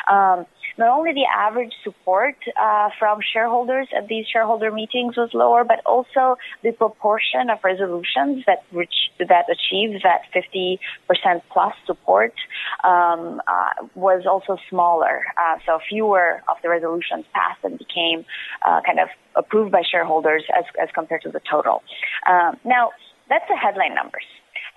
Um, 0.09 0.45
not 0.77 0.89
only 0.89 1.13
the 1.13 1.25
average 1.25 1.73
support 1.83 2.35
uh, 2.59 2.89
from 2.99 3.19
shareholders 3.21 3.87
at 3.95 4.07
these 4.07 4.25
shareholder 4.31 4.71
meetings 4.71 5.15
was 5.17 5.29
lower, 5.33 5.63
but 5.63 5.81
also 5.85 6.37
the 6.63 6.71
proportion 6.71 7.49
of 7.51 7.59
resolutions 7.63 8.43
that 8.47 8.63
reach, 8.71 9.11
that 9.19 9.45
achieved 9.49 10.03
that 10.03 10.21
50% 10.33 10.79
plus 11.51 11.73
support 11.85 12.33
um, 12.83 13.41
uh, 13.47 13.85
was 13.95 14.25
also 14.25 14.57
smaller. 14.69 15.23
Uh, 15.37 15.57
so 15.65 15.79
fewer 15.87 16.41
of 16.49 16.57
the 16.63 16.69
resolutions 16.69 17.25
passed 17.33 17.63
and 17.63 17.77
became 17.77 18.25
uh, 18.65 18.81
kind 18.85 18.99
of 18.99 19.09
approved 19.35 19.71
by 19.71 19.81
shareholders 19.89 20.43
as, 20.57 20.65
as 20.81 20.89
compared 20.93 21.21
to 21.21 21.29
the 21.29 21.41
total. 21.49 21.83
Um, 22.27 22.57
now, 22.65 22.91
that's 23.29 23.45
the 23.47 23.55
headline 23.55 23.95
numbers. 23.95 24.25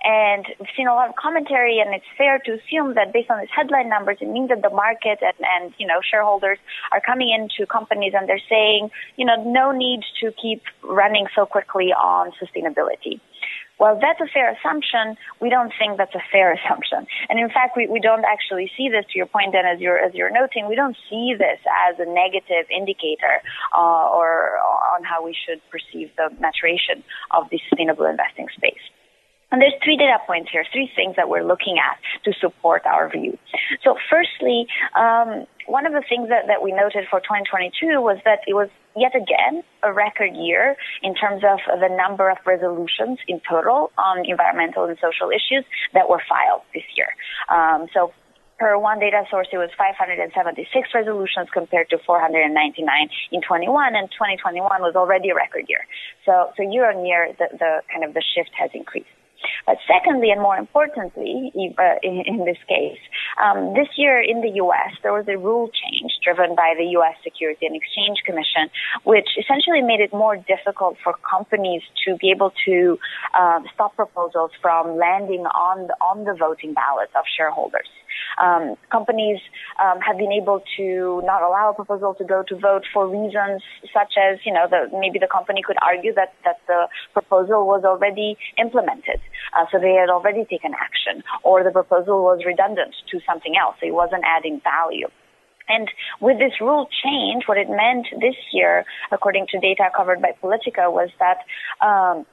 And 0.03 0.45
we've 0.59 0.69
seen 0.77 0.87
a 0.87 0.93
lot 0.93 1.09
of 1.09 1.15
commentary, 1.15 1.79
and 1.79 1.93
it's 1.93 2.05
fair 2.17 2.39
to 2.45 2.51
assume 2.53 2.95
that 2.95 3.13
based 3.13 3.29
on 3.31 3.39
these 3.39 3.49
headline 3.53 3.89
numbers, 3.89 4.17
it 4.21 4.29
means 4.29 4.49
that 4.49 4.61
the 4.61 4.69
market 4.69 5.19
and, 5.21 5.37
and 5.41 5.73
you 5.77 5.87
know 5.87 5.99
shareholders 6.01 6.59
are 6.91 7.01
coming 7.01 7.29
into 7.29 7.65
companies 7.65 8.13
and 8.15 8.29
they're 8.29 8.43
saying, 8.49 8.89
you 9.15 9.25
know, 9.25 9.43
no 9.43 9.71
need 9.71 10.01
to 10.21 10.31
keep 10.41 10.61
running 10.83 11.25
so 11.35 11.45
quickly 11.45 11.91
on 11.93 12.31
sustainability. 12.41 13.19
Well, 13.79 13.99
that's 14.01 14.19
a 14.19 14.31
fair 14.33 14.53
assumption. 14.53 15.17
We 15.39 15.49
don't 15.49 15.71
think 15.77 15.97
that's 15.97 16.15
a 16.15 16.23
fair 16.31 16.53
assumption. 16.57 17.05
And 17.29 17.39
in 17.39 17.49
fact, 17.49 17.77
we, 17.77 17.87
we 17.87 17.99
don't 17.99 18.25
actually 18.25 18.71
see 18.77 18.89
this, 18.89 19.05
to 19.11 19.17
your 19.17 19.27
point, 19.27 19.53
and 19.55 19.67
as 19.67 19.79
you're, 19.79 19.99
as 19.99 20.13
you're 20.13 20.31
noting, 20.31 20.67
we 20.67 20.75
don't 20.75 20.97
see 21.09 21.35
this 21.37 21.59
as 21.89 21.99
a 21.99 22.05
negative 22.05 22.65
indicator 22.75 23.41
uh, 23.77 24.09
or 24.09 24.57
on 24.95 25.03
how 25.03 25.23
we 25.23 25.35
should 25.35 25.61
perceive 25.69 26.09
the 26.17 26.29
maturation 26.39 27.03
of 27.31 27.49
the 27.49 27.59
sustainable 27.69 28.05
investing 28.05 28.47
space. 28.55 28.81
And 29.51 29.61
there's 29.61 29.73
three 29.83 29.95
data 29.95 30.17
points 30.27 30.51
here, 30.51 30.65
three 30.73 30.91
things 30.93 31.15
that 31.15 31.29
we're 31.29 31.43
looking 31.43 31.77
at 31.79 31.97
to 32.25 32.37
support 32.39 32.85
our 32.85 33.09
view. 33.09 33.37
So 33.83 33.95
firstly, 34.09 34.67
um, 34.95 35.47
one 35.67 35.85
of 35.85 35.93
the 35.93 36.03
things 36.07 36.27
that, 36.29 36.47
that 36.47 36.61
we 36.61 36.71
noted 36.71 37.07
for 37.09 37.19
2022 37.19 38.01
was 38.01 38.19
that 38.25 38.39
it 38.47 38.53
was 38.53 38.67
yet 38.95 39.15
again 39.15 39.63
a 39.83 39.93
record 39.93 40.35
year 40.35 40.75
in 41.01 41.15
terms 41.15 41.43
of 41.47 41.59
the 41.79 41.87
number 41.95 42.29
of 42.29 42.37
resolutions 42.45 43.19
in 43.27 43.39
total 43.47 43.91
on 43.97 44.25
environmental 44.25 44.83
and 44.83 44.97
social 44.99 45.29
issues 45.29 45.63
that 45.93 46.09
were 46.09 46.21
filed 46.27 46.61
this 46.73 46.83
year. 46.95 47.07
Um, 47.47 47.87
so 47.93 48.11
per 48.59 48.77
one 48.77 48.99
data 48.99 49.23
source, 49.29 49.47
it 49.53 49.57
was 49.57 49.69
576 49.77 50.89
resolutions 50.93 51.47
compared 51.53 51.89
to 51.91 51.99
499 52.05 53.09
in 53.31 53.41
21, 53.41 53.95
and 53.95 54.09
2021 54.11 54.81
was 54.81 54.95
already 54.95 55.29
a 55.29 55.35
record 55.35 55.65
year. 55.69 55.85
So, 56.25 56.51
so 56.57 56.63
year 56.63 56.89
on 56.91 57.05
year, 57.05 57.31
the, 57.37 57.47
the 57.51 57.81
kind 57.91 58.03
of 58.03 58.13
the 58.13 58.23
shift 58.35 58.51
has 58.57 58.71
increased. 58.73 59.07
But 59.65 59.77
secondly, 59.87 60.31
and 60.31 60.41
more 60.41 60.57
importantly, 60.57 61.51
uh, 61.77 61.95
in, 62.03 62.23
in, 62.25 62.45
this 62.45 62.57
case, 62.67 62.99
um, 63.41 63.73
this 63.73 63.87
year 63.97 64.21
in 64.21 64.41
the 64.41 64.51
U.S. 64.63 64.93
there 65.03 65.13
was 65.13 65.27
a 65.27 65.37
rule 65.37 65.69
change 65.69 66.11
driven 66.23 66.55
by 66.55 66.73
the 66.77 66.85
U.S. 66.99 67.15
Security 67.23 67.65
and 67.65 67.75
Exchange 67.75 68.19
Commission, 68.25 68.69
which 69.03 69.27
essentially 69.37 69.81
made 69.81 69.99
it 69.99 70.11
more 70.11 70.37
difficult 70.37 70.97
for 71.03 71.13
companies 71.29 71.81
to 72.05 72.15
be 72.17 72.31
able 72.31 72.51
to 72.65 72.97
uh, 73.37 73.59
stop 73.73 73.95
proposals 73.95 74.51
from 74.61 74.97
landing 74.97 75.45
on 75.45 75.87
the, 75.87 75.95
on 76.01 76.23
the 76.23 76.33
voting 76.33 76.73
ballots 76.73 77.11
of 77.15 77.25
shareholders. 77.35 77.87
Um, 78.41 78.75
companies 78.91 79.39
um, 79.83 79.99
have 80.01 80.17
been 80.17 80.31
able 80.31 80.61
to 80.77 81.21
not 81.25 81.41
allow 81.41 81.71
a 81.71 81.73
proposal 81.73 82.13
to 82.15 82.23
go 82.23 82.43
to 82.47 82.55
vote 82.59 82.83
for 82.93 83.07
reasons 83.07 83.61
such 83.93 84.13
as, 84.17 84.39
you 84.45 84.53
know, 84.53 84.67
the, 84.69 84.89
maybe 84.99 85.19
the 85.19 85.27
company 85.27 85.61
could 85.65 85.77
argue 85.81 86.13
that, 86.13 86.33
that 86.43 86.59
the 86.67 86.87
proposal 87.13 87.65
was 87.65 87.83
already 87.83 88.37
implemented. 88.57 89.19
Uh, 89.57 89.65
so 89.71 89.79
they 89.79 89.93
had 89.93 90.09
already 90.09 90.45
taken 90.45 90.73
action 90.73 91.23
or 91.43 91.63
the 91.63 91.71
proposal 91.71 92.23
was 92.23 92.43
redundant 92.45 92.95
to 93.11 93.19
something 93.25 93.55
else. 93.57 93.75
It 93.81 93.93
wasn't 93.93 94.23
adding 94.25 94.61
value. 94.63 95.07
And 95.69 95.89
with 96.21 96.39
this 96.39 96.53
rule 96.61 96.87
change, 97.03 97.43
what 97.45 97.57
it 97.57 97.69
meant 97.69 98.07
this 98.21 98.35
year, 98.53 98.85
according 99.11 99.47
to 99.51 99.59
data 99.59 99.89
covered 99.95 100.21
by 100.21 100.31
Politico, 100.39 100.89
was 100.89 101.09
that 101.19 101.43
um, 101.85 102.25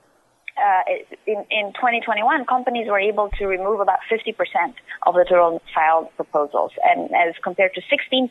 uh, 0.56 0.82
in, 1.26 1.44
in 1.50 1.72
2021, 1.74 2.44
companies 2.46 2.86
were 2.88 2.98
able 2.98 3.30
to 3.38 3.46
remove 3.46 3.80
about 3.80 3.98
50% 4.10 4.74
of 5.06 5.14
the 5.14 5.24
total 5.28 5.60
filed 5.74 6.14
proposals, 6.16 6.72
and 6.82 7.10
as 7.14 7.34
compared 7.42 7.74
to 7.74 7.80
16% 7.80 8.30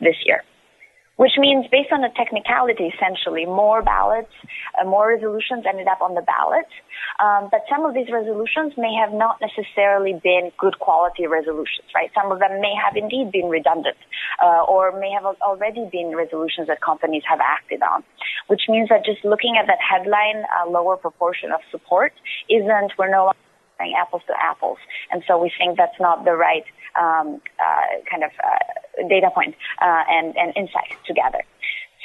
this 0.00 0.16
year 0.24 0.42
which 1.16 1.32
means 1.38 1.66
based 1.70 1.92
on 1.92 2.00
the 2.00 2.10
technicality, 2.16 2.92
essentially, 2.94 3.44
more 3.44 3.82
ballots, 3.82 4.32
uh, 4.80 4.84
more 4.84 5.08
resolutions 5.08 5.64
ended 5.68 5.86
up 5.86 6.00
on 6.00 6.14
the 6.14 6.22
ballot. 6.22 6.66
Um, 7.20 7.48
but 7.50 7.62
some 7.68 7.84
of 7.84 7.94
these 7.94 8.08
resolutions 8.10 8.72
may 8.76 8.94
have 8.94 9.12
not 9.12 9.40
necessarily 9.40 10.18
been 10.22 10.50
good 10.58 10.78
quality 10.78 11.26
resolutions, 11.26 11.88
right? 11.94 12.10
Some 12.14 12.32
of 12.32 12.38
them 12.40 12.60
may 12.60 12.74
have 12.74 12.96
indeed 12.96 13.30
been 13.30 13.48
redundant, 13.50 13.96
uh, 14.42 14.64
or 14.64 14.98
may 14.98 15.10
have 15.10 15.24
already 15.42 15.84
been 15.92 16.16
resolutions 16.16 16.68
that 16.68 16.80
companies 16.80 17.22
have 17.28 17.40
acted 17.40 17.82
on, 17.82 18.02
which 18.46 18.62
means 18.68 18.88
that 18.88 19.04
just 19.04 19.24
looking 19.24 19.56
at 19.60 19.66
that 19.66 19.78
headline, 19.80 20.44
uh, 20.48 20.70
lower 20.70 20.96
proportion 20.96 21.52
of 21.52 21.60
support 21.70 22.12
isn't, 22.48 22.92
we're 22.98 23.10
no 23.10 23.24
longer 23.26 23.38
apples 23.98 24.22
to 24.28 24.34
apples. 24.38 24.78
And 25.10 25.22
so 25.26 25.42
we 25.42 25.50
think 25.58 25.76
that's 25.76 25.98
not 25.98 26.24
the 26.24 26.32
right 26.32 26.64
um, 26.98 27.40
uh, 27.58 27.81
kind 28.10 28.24
of 28.24 28.30
uh, 28.42 29.08
data 29.08 29.30
point 29.34 29.54
uh, 29.80 30.02
and, 30.08 30.36
and 30.36 30.56
insight 30.56 30.92
together. 31.06 31.42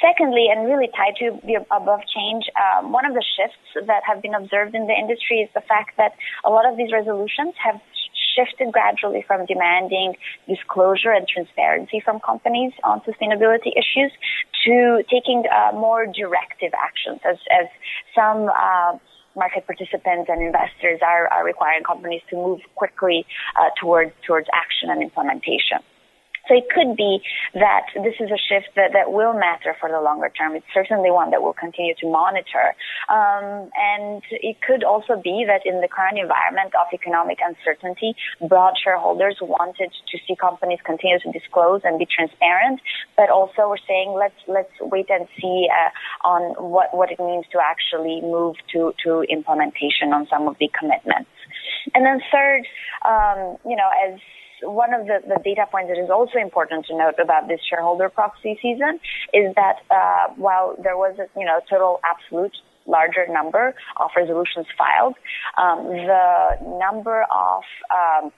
Secondly, 0.00 0.46
and 0.50 0.64
really 0.66 0.88
tied 0.94 1.16
to 1.18 1.40
the 1.44 1.58
above 1.74 2.00
change, 2.06 2.46
um, 2.54 2.92
one 2.92 3.04
of 3.04 3.14
the 3.14 3.24
shifts 3.34 3.86
that 3.86 4.02
have 4.06 4.22
been 4.22 4.34
observed 4.34 4.74
in 4.74 4.86
the 4.86 4.94
industry 4.94 5.40
is 5.40 5.50
the 5.54 5.60
fact 5.60 5.96
that 5.96 6.12
a 6.44 6.50
lot 6.50 6.70
of 6.70 6.76
these 6.76 6.92
resolutions 6.92 7.54
have 7.58 7.80
shifted 8.38 8.72
gradually 8.72 9.24
from 9.26 9.44
demanding 9.46 10.14
disclosure 10.46 11.10
and 11.10 11.26
transparency 11.26 12.00
from 12.04 12.20
companies 12.20 12.72
on 12.84 13.00
sustainability 13.00 13.74
issues 13.74 14.12
to 14.64 15.02
taking 15.10 15.42
uh, 15.50 15.72
more 15.72 16.06
directive 16.06 16.72
actions 16.78 17.20
as, 17.28 17.38
as 17.50 17.66
some 18.14 18.48
uh, 18.48 18.96
market 19.38 19.66
participants 19.66 20.28
and 20.28 20.42
investors 20.42 21.00
are, 21.02 21.28
are 21.28 21.44
requiring 21.44 21.84
companies 21.84 22.22
to 22.30 22.36
move 22.36 22.60
quickly 22.74 23.24
uh, 23.58 23.70
towards 23.80 24.12
towards 24.26 24.48
action 24.52 24.90
and 24.90 25.02
implementation. 25.02 25.78
So 26.48 26.56
it 26.56 26.68
could 26.72 26.96
be 26.96 27.20
that 27.54 27.86
this 27.94 28.16
is 28.18 28.30
a 28.32 28.40
shift 28.40 28.72
that, 28.76 28.96
that 28.96 29.12
will 29.12 29.34
matter 29.34 29.76
for 29.78 29.88
the 29.88 30.00
longer 30.00 30.32
term. 30.32 30.56
It's 30.56 30.66
certainly 30.72 31.10
one 31.10 31.30
that 31.30 31.42
we'll 31.42 31.52
continue 31.52 31.94
to 32.00 32.06
monitor. 32.08 32.74
Um, 33.08 33.68
and 33.76 34.22
it 34.32 34.56
could 34.64 34.82
also 34.82 35.20
be 35.20 35.44
that 35.46 35.68
in 35.68 35.80
the 35.80 35.88
current 35.88 36.18
environment 36.18 36.72
of 36.74 36.88
economic 36.92 37.38
uncertainty, 37.44 38.16
broad 38.48 38.74
shareholders 38.82 39.36
wanted 39.40 39.92
to 39.92 40.18
see 40.26 40.34
companies 40.36 40.78
continue 40.84 41.18
to 41.20 41.30
disclose 41.32 41.82
and 41.84 41.98
be 41.98 42.06
transparent, 42.06 42.80
but 43.16 43.28
also 43.28 43.68
we're 43.68 43.84
saying 43.86 44.16
let's 44.16 44.40
let's 44.48 44.72
wait 44.80 45.10
and 45.10 45.28
see 45.40 45.68
uh, 45.68 46.28
on 46.28 46.56
what 46.56 46.94
what 46.96 47.10
it 47.12 47.18
means 47.18 47.44
to 47.52 47.58
actually 47.60 48.20
move 48.22 48.56
to 48.72 48.92
to 49.04 49.22
implementation 49.28 50.12
on 50.12 50.26
some 50.30 50.48
of 50.48 50.56
the 50.58 50.70
commitments. 50.78 51.30
And 51.94 52.04
then 52.04 52.20
third, 52.32 52.64
um, 53.04 53.56
you 53.64 53.76
know, 53.76 53.88
as 54.08 54.20
one 54.62 54.94
of 54.94 55.06
the, 55.06 55.20
the 55.26 55.40
data 55.44 55.66
points 55.70 55.90
that 55.90 56.02
is 56.02 56.10
also 56.10 56.38
important 56.38 56.86
to 56.86 56.96
note 56.96 57.18
about 57.22 57.48
this 57.48 57.60
shareholder 57.68 58.08
proxy 58.08 58.58
season 58.60 59.00
is 59.32 59.54
that 59.54 59.76
uh, 59.90 60.32
while 60.36 60.76
there 60.82 60.96
was 60.96 61.16
a 61.18 61.26
you 61.38 61.46
know 61.46 61.60
total 61.68 62.00
absolute 62.04 62.56
larger 62.86 63.26
number 63.28 63.74
of 63.98 64.10
resolutions 64.16 64.66
filed, 64.76 65.14
um, 65.58 65.84
the 65.86 66.78
number 66.80 67.22
of 67.30 67.62
um, 67.92 68.32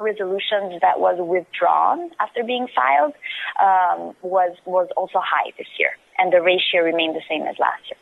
resolutions 0.00 0.80
that 0.82 0.98
was 0.98 1.16
withdrawn 1.18 2.10
after 2.20 2.42
being 2.42 2.66
filed 2.74 3.14
um, 3.62 4.14
was 4.22 4.56
was 4.66 4.88
also 4.96 5.20
high 5.20 5.50
this 5.56 5.68
year, 5.78 5.90
and 6.18 6.32
the 6.32 6.42
ratio 6.42 6.82
remained 6.82 7.14
the 7.14 7.22
same 7.28 7.42
as 7.42 7.56
last 7.58 7.82
year. 7.86 7.98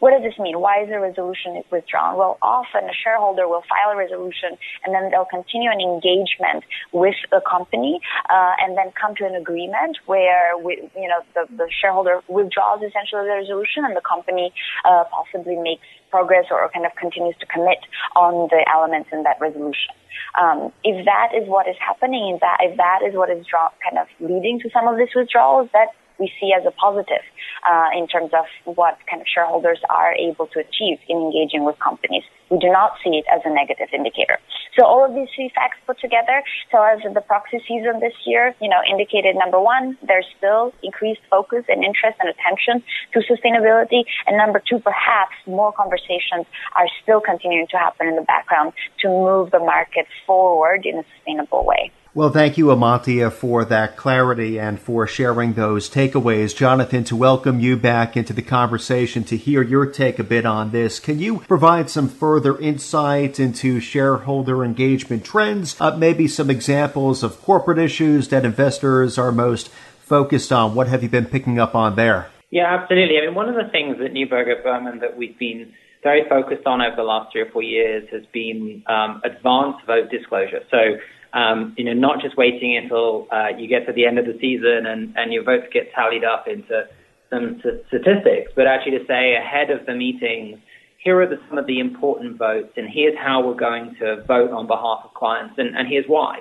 What 0.00 0.16
does 0.16 0.22
this 0.22 0.38
mean? 0.40 0.58
Why 0.60 0.82
is 0.82 0.88
the 0.88 0.98
resolution 0.98 1.62
withdrawn? 1.70 2.16
Well, 2.16 2.38
often 2.40 2.88
a 2.88 2.96
shareholder 2.96 3.46
will 3.46 3.62
file 3.68 3.92
a 3.92 3.96
resolution 3.96 4.56
and 4.84 4.94
then 4.94 5.10
they'll 5.10 5.28
continue 5.28 5.70
an 5.70 5.80
engagement 5.80 6.64
with 6.92 7.16
the 7.30 7.40
company 7.44 8.00
uh, 8.28 8.52
and 8.60 8.76
then 8.76 8.92
come 8.96 9.14
to 9.16 9.26
an 9.26 9.36
agreement 9.36 9.98
where 10.06 10.56
we, 10.56 10.88
you 10.96 11.08
know 11.08 11.20
the, 11.36 11.44
the 11.54 11.68
shareholder 11.68 12.20
withdraws 12.28 12.80
essentially 12.80 13.28
the 13.28 13.36
resolution 13.44 13.84
and 13.84 13.94
the 13.94 14.00
company 14.00 14.52
uh, 14.88 15.04
possibly 15.12 15.56
makes 15.56 15.84
progress 16.10 16.46
or 16.50 16.68
kind 16.72 16.86
of 16.86 16.92
continues 16.96 17.36
to 17.38 17.46
commit 17.46 17.78
on 18.16 18.48
the 18.48 18.64
elements 18.72 19.10
in 19.12 19.22
that 19.22 19.36
resolution. 19.40 19.92
Um, 20.40 20.72
if 20.82 21.04
that 21.04 21.36
is 21.36 21.46
what 21.48 21.68
is 21.68 21.76
happening, 21.78 22.34
if 22.34 22.40
that 22.40 22.58
if 22.60 22.76
that 22.76 23.00
is 23.06 23.14
what 23.14 23.30
is 23.30 23.44
draw, 23.46 23.68
kind 23.84 23.98
of 24.00 24.08
leading 24.18 24.60
to 24.60 24.70
some 24.72 24.88
of 24.88 24.96
these 24.96 25.12
withdrawals, 25.14 25.68
that 25.72 25.92
we 26.20 26.30
see 26.38 26.52
as 26.52 26.64
a 26.66 26.70
positive 26.70 27.24
uh, 27.68 27.88
in 27.96 28.06
terms 28.06 28.30
of 28.36 28.44
what 28.76 28.98
kind 29.08 29.20
of 29.20 29.26
shareholders 29.26 29.80
are 29.88 30.14
able 30.14 30.46
to 30.48 30.60
achieve 30.60 30.98
in 31.08 31.16
engaging 31.16 31.64
with 31.64 31.78
companies. 31.80 32.22
We 32.50 32.58
do 32.58 32.68
not 32.68 32.92
see 33.02 33.16
it 33.16 33.24
as 33.32 33.40
a 33.44 33.50
negative 33.50 33.88
indicator. 33.92 34.38
So 34.76 34.84
all 34.84 35.04
of 35.04 35.14
these 35.14 35.28
three 35.34 35.50
facts 35.54 35.78
put 35.86 35.98
together 35.98 36.42
tell 36.70 36.82
us 36.82 37.00
that 37.04 37.14
the 37.14 37.20
proxy 37.20 37.58
season 37.66 38.00
this 38.00 38.14
year, 38.26 38.54
you 38.60 38.68
know, 38.68 38.80
indicated 38.90 39.36
number 39.36 39.60
one, 39.60 39.96
there's 40.06 40.26
still 40.36 40.72
increased 40.82 41.20
focus 41.30 41.64
and 41.68 41.82
interest 41.82 42.18
and 42.20 42.28
attention 42.28 42.82
to 43.14 43.20
sustainability. 43.20 44.04
And 44.26 44.36
number 44.36 44.60
two, 44.60 44.78
perhaps 44.78 45.34
more 45.46 45.72
conversations 45.72 46.46
are 46.76 46.86
still 47.02 47.20
continuing 47.20 47.66
to 47.70 47.78
happen 47.78 48.08
in 48.08 48.16
the 48.16 48.22
background 48.22 48.72
to 49.00 49.08
move 49.08 49.50
the 49.50 49.60
market 49.60 50.06
forward 50.26 50.84
in 50.84 50.98
a 50.98 51.04
sustainable 51.16 51.64
way. 51.64 51.92
Well, 52.12 52.30
thank 52.30 52.58
you, 52.58 52.66
Amantia, 52.66 53.32
for 53.32 53.64
that 53.64 53.96
clarity 53.96 54.58
and 54.58 54.80
for 54.80 55.06
sharing 55.06 55.52
those 55.52 55.88
takeaways. 55.88 56.56
Jonathan, 56.56 57.04
to 57.04 57.14
welcome 57.14 57.60
you 57.60 57.76
back 57.76 58.16
into 58.16 58.32
the 58.32 58.42
conversation 58.42 59.22
to 59.24 59.36
hear 59.36 59.62
your 59.62 59.86
take 59.86 60.18
a 60.18 60.24
bit 60.24 60.44
on 60.44 60.72
this, 60.72 60.98
can 60.98 61.20
you 61.20 61.38
provide 61.46 61.88
some 61.88 62.08
further 62.08 62.58
insight 62.58 63.38
into 63.38 63.78
shareholder 63.78 64.64
engagement 64.64 65.24
trends? 65.24 65.80
Uh, 65.80 65.96
maybe 65.96 66.26
some 66.26 66.50
examples 66.50 67.22
of 67.22 67.40
corporate 67.42 67.78
issues 67.78 68.26
that 68.30 68.44
investors 68.44 69.16
are 69.16 69.30
most 69.30 69.68
focused 70.00 70.50
on. 70.50 70.74
What 70.74 70.88
have 70.88 71.04
you 71.04 71.08
been 71.08 71.26
picking 71.26 71.60
up 71.60 71.76
on 71.76 71.94
there? 71.94 72.28
Yeah, 72.50 72.76
absolutely. 72.76 73.18
I 73.18 73.26
mean, 73.26 73.36
one 73.36 73.48
of 73.48 73.54
the 73.54 73.70
things 73.70 73.98
that 73.98 74.12
Neuberger 74.12 74.64
Berman 74.64 74.98
that 74.98 75.16
we've 75.16 75.38
been 75.38 75.72
very 76.02 76.28
focused 76.28 76.66
on 76.66 76.80
over 76.80 76.96
the 76.96 77.04
last 77.04 77.30
three 77.30 77.42
or 77.42 77.50
four 77.52 77.62
years 77.62 78.08
has 78.10 78.22
been 78.32 78.82
um, 78.88 79.22
advanced 79.22 79.86
vote 79.86 80.10
disclosure. 80.10 80.62
So, 80.72 80.98
um, 81.32 81.74
you 81.76 81.84
know, 81.84 81.92
not 81.92 82.20
just 82.20 82.36
waiting 82.36 82.76
until 82.76 83.28
uh, 83.30 83.48
you 83.56 83.68
get 83.68 83.86
to 83.86 83.92
the 83.92 84.06
end 84.06 84.18
of 84.18 84.26
the 84.26 84.36
season 84.40 84.86
and, 84.86 85.14
and 85.16 85.32
your 85.32 85.44
votes 85.44 85.66
get 85.72 85.92
tallied 85.94 86.24
up 86.24 86.46
into 86.48 86.86
some 87.30 87.60
t- 87.62 87.80
statistics, 87.88 88.52
but 88.56 88.66
actually 88.66 88.98
to 88.98 89.06
say 89.06 89.34
ahead 89.36 89.70
of 89.70 89.86
the 89.86 89.94
meetings, 89.94 90.58
here 90.98 91.20
are 91.20 91.26
the, 91.26 91.36
some 91.48 91.56
of 91.56 91.66
the 91.66 91.78
important 91.78 92.36
votes, 92.36 92.72
and 92.76 92.88
here's 92.92 93.16
how 93.16 93.46
we're 93.46 93.54
going 93.54 93.94
to 94.00 94.22
vote 94.24 94.50
on 94.50 94.66
behalf 94.66 95.00
of 95.04 95.14
clients, 95.14 95.54
and, 95.56 95.74
and 95.76 95.88
here's 95.88 96.04
why. 96.06 96.40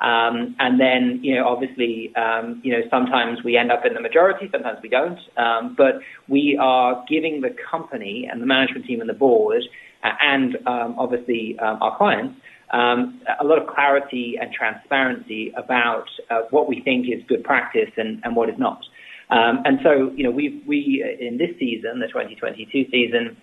Um, 0.00 0.56
and 0.58 0.80
then, 0.80 1.20
you 1.22 1.34
know, 1.34 1.46
obviously, 1.46 2.12
um, 2.16 2.60
you 2.64 2.72
know, 2.72 2.80
sometimes 2.90 3.44
we 3.44 3.58
end 3.58 3.70
up 3.70 3.84
in 3.84 3.92
the 3.92 4.00
majority, 4.00 4.48
sometimes 4.50 4.78
we 4.82 4.88
don't. 4.88 5.18
Um, 5.36 5.74
but 5.76 6.00
we 6.26 6.58
are 6.60 7.04
giving 7.06 7.42
the 7.42 7.54
company 7.70 8.26
and 8.30 8.40
the 8.40 8.46
management 8.46 8.86
team 8.86 9.00
and 9.00 9.10
the 9.10 9.14
board, 9.14 9.62
uh, 10.02 10.08
and 10.22 10.56
um, 10.66 10.94
obviously 10.98 11.58
um, 11.58 11.78
our 11.82 11.96
clients, 11.98 12.40
um, 12.72 13.20
a 13.40 13.44
lot 13.44 13.60
of 13.60 13.68
clarity 13.68 14.36
and 14.40 14.52
transparency 14.52 15.52
about 15.56 16.06
uh, 16.30 16.42
what 16.50 16.68
we 16.68 16.80
think 16.82 17.06
is 17.06 17.22
good 17.28 17.42
practice 17.44 17.90
and, 17.96 18.20
and 18.24 18.36
what 18.36 18.48
is 18.48 18.58
not. 18.58 18.80
Um, 19.30 19.62
and 19.64 19.78
so, 19.82 20.10
you 20.14 20.24
know, 20.24 20.30
we 20.30 20.62
we 20.66 21.04
in 21.20 21.38
this 21.38 21.50
season, 21.58 22.00
the 22.00 22.08
2022 22.08 22.90
season, 22.90 23.36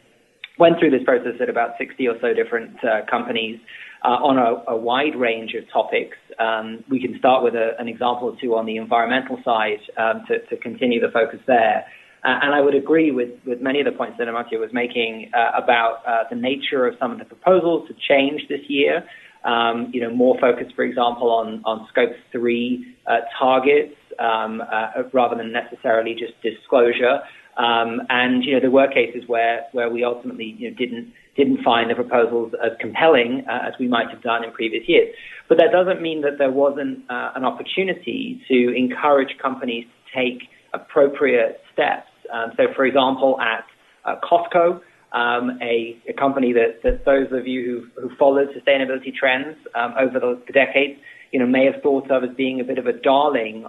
went 0.60 0.79
through 0.79 0.91
this 0.91 1.03
process 1.03 1.36
at 1.41 1.50
about 1.50 1.72
60 1.77 2.07
or 2.07 2.15
so 2.19 2.34
different 2.34 2.84
uh, 2.84 3.05
companies 3.10 3.60
uh, 4.03 4.10
on 4.10 4.38
a, 4.38 4.72
a, 4.72 4.77
wide 4.77 5.15
range 5.15 5.53
of 5.53 5.63
topics. 5.72 6.17
Um, 6.39 6.84
we 6.89 7.00
can 7.00 7.17
start 7.17 7.43
with 7.43 7.55
a, 7.55 7.72
an 7.79 7.88
example 7.88 8.29
or 8.29 8.36
two 8.39 8.55
on 8.55 8.65
the 8.65 8.77
environmental 8.77 9.39
side 9.43 9.79
um, 9.98 10.24
to, 10.27 10.39
to, 10.48 10.57
continue 10.57 11.00
the 11.00 11.12
focus 11.12 11.39
there. 11.48 11.86
Uh, 12.24 12.39
and 12.41 12.53
I 12.53 12.62
would 12.62 12.75
agree 12.75 13.12
with, 13.12 13.29
with 13.45 13.62
many 13.62 13.79
of 13.79 13.86
the 13.86 13.91
points 13.91 14.17
that 14.17 14.27
Amantia 14.27 14.59
was 14.59 14.71
making 14.74 15.31
uh, 15.33 15.62
about 15.62 16.01
uh, 16.05 16.24
the 16.29 16.36
nature 16.36 16.88
of 16.88 16.95
some 17.00 17.12
of 17.12 17.19
the 17.19 17.25
proposals 17.25 17.88
to 17.88 17.93
change 18.07 18.41
this 18.50 18.62
year. 18.67 19.03
Um, 19.43 19.91
you 19.93 20.01
know, 20.01 20.09
more 20.13 20.38
focus, 20.39 20.67
for 20.75 20.83
example, 20.83 21.29
on, 21.29 21.62
on 21.63 21.88
scope 21.89 22.09
three 22.31 22.95
uh, 23.05 23.19
targets 23.39 23.95
um, 24.19 24.62
uh, 24.62 25.03
rather 25.13 25.36
than 25.36 25.51
necessarily 25.51 26.15
just 26.15 26.33
disclosure. 26.41 27.19
Um, 27.57 28.01
and 28.09 28.43
you 28.43 28.53
know, 28.53 28.59
there 28.59 28.71
were 28.71 28.88
cases 28.88 29.24
where 29.27 29.65
where 29.71 29.89
we 29.89 30.03
ultimately 30.03 30.55
you 30.57 30.69
know, 30.69 30.77
didn't 30.77 31.13
didn't 31.36 31.63
find 31.63 31.89
the 31.89 31.95
proposals 31.95 32.53
as 32.63 32.71
compelling 32.79 33.45
uh, 33.50 33.67
as 33.67 33.74
we 33.79 33.88
might 33.88 34.09
have 34.09 34.21
done 34.21 34.43
in 34.43 34.51
previous 34.51 34.83
years. 34.88 35.13
But 35.50 35.57
that 35.57 35.71
doesn't 35.71 36.01
mean 36.01 36.21
that 36.21 36.38
there 36.38 36.51
wasn't 36.51 37.09
uh, 37.09 37.31
an 37.36 37.45
opportunity 37.45 38.41
to 38.47 38.75
encourage 38.75 39.38
companies 39.41 39.86
to 39.86 40.19
take 40.19 40.50
appropriate 40.81 41.62
steps. 41.74 42.10
Um, 42.34 42.51
so, 42.57 42.63
for 42.75 42.86
example, 42.86 43.39
at 43.39 43.65
uh, 44.05 44.15
Costco, 44.24 44.81
um, 45.13 45.60
a, 45.62 45.98
company 46.17 46.53
that, 46.53 47.01
those 47.05 47.27
of 47.31 47.48
you 47.48 47.89
who, 47.96 48.10
who 48.10 48.15
followed 48.17 48.50
sustainability 48.50 49.13
trends 49.13 49.57
um, 49.75 49.93
over 50.00 50.19
the, 50.19 50.41
decades, 50.53 51.00
you 51.31 51.39
know, 51.39 51.46
may 51.46 51.65
have 51.65 51.81
thought 51.81 52.10
of 52.12 52.24
as 52.24 52.36
being 52.36 52.60
a 52.60 52.63
bit 52.63 52.77
of 52.77 52.88
a 52.88 52.93
darling 52.93 53.65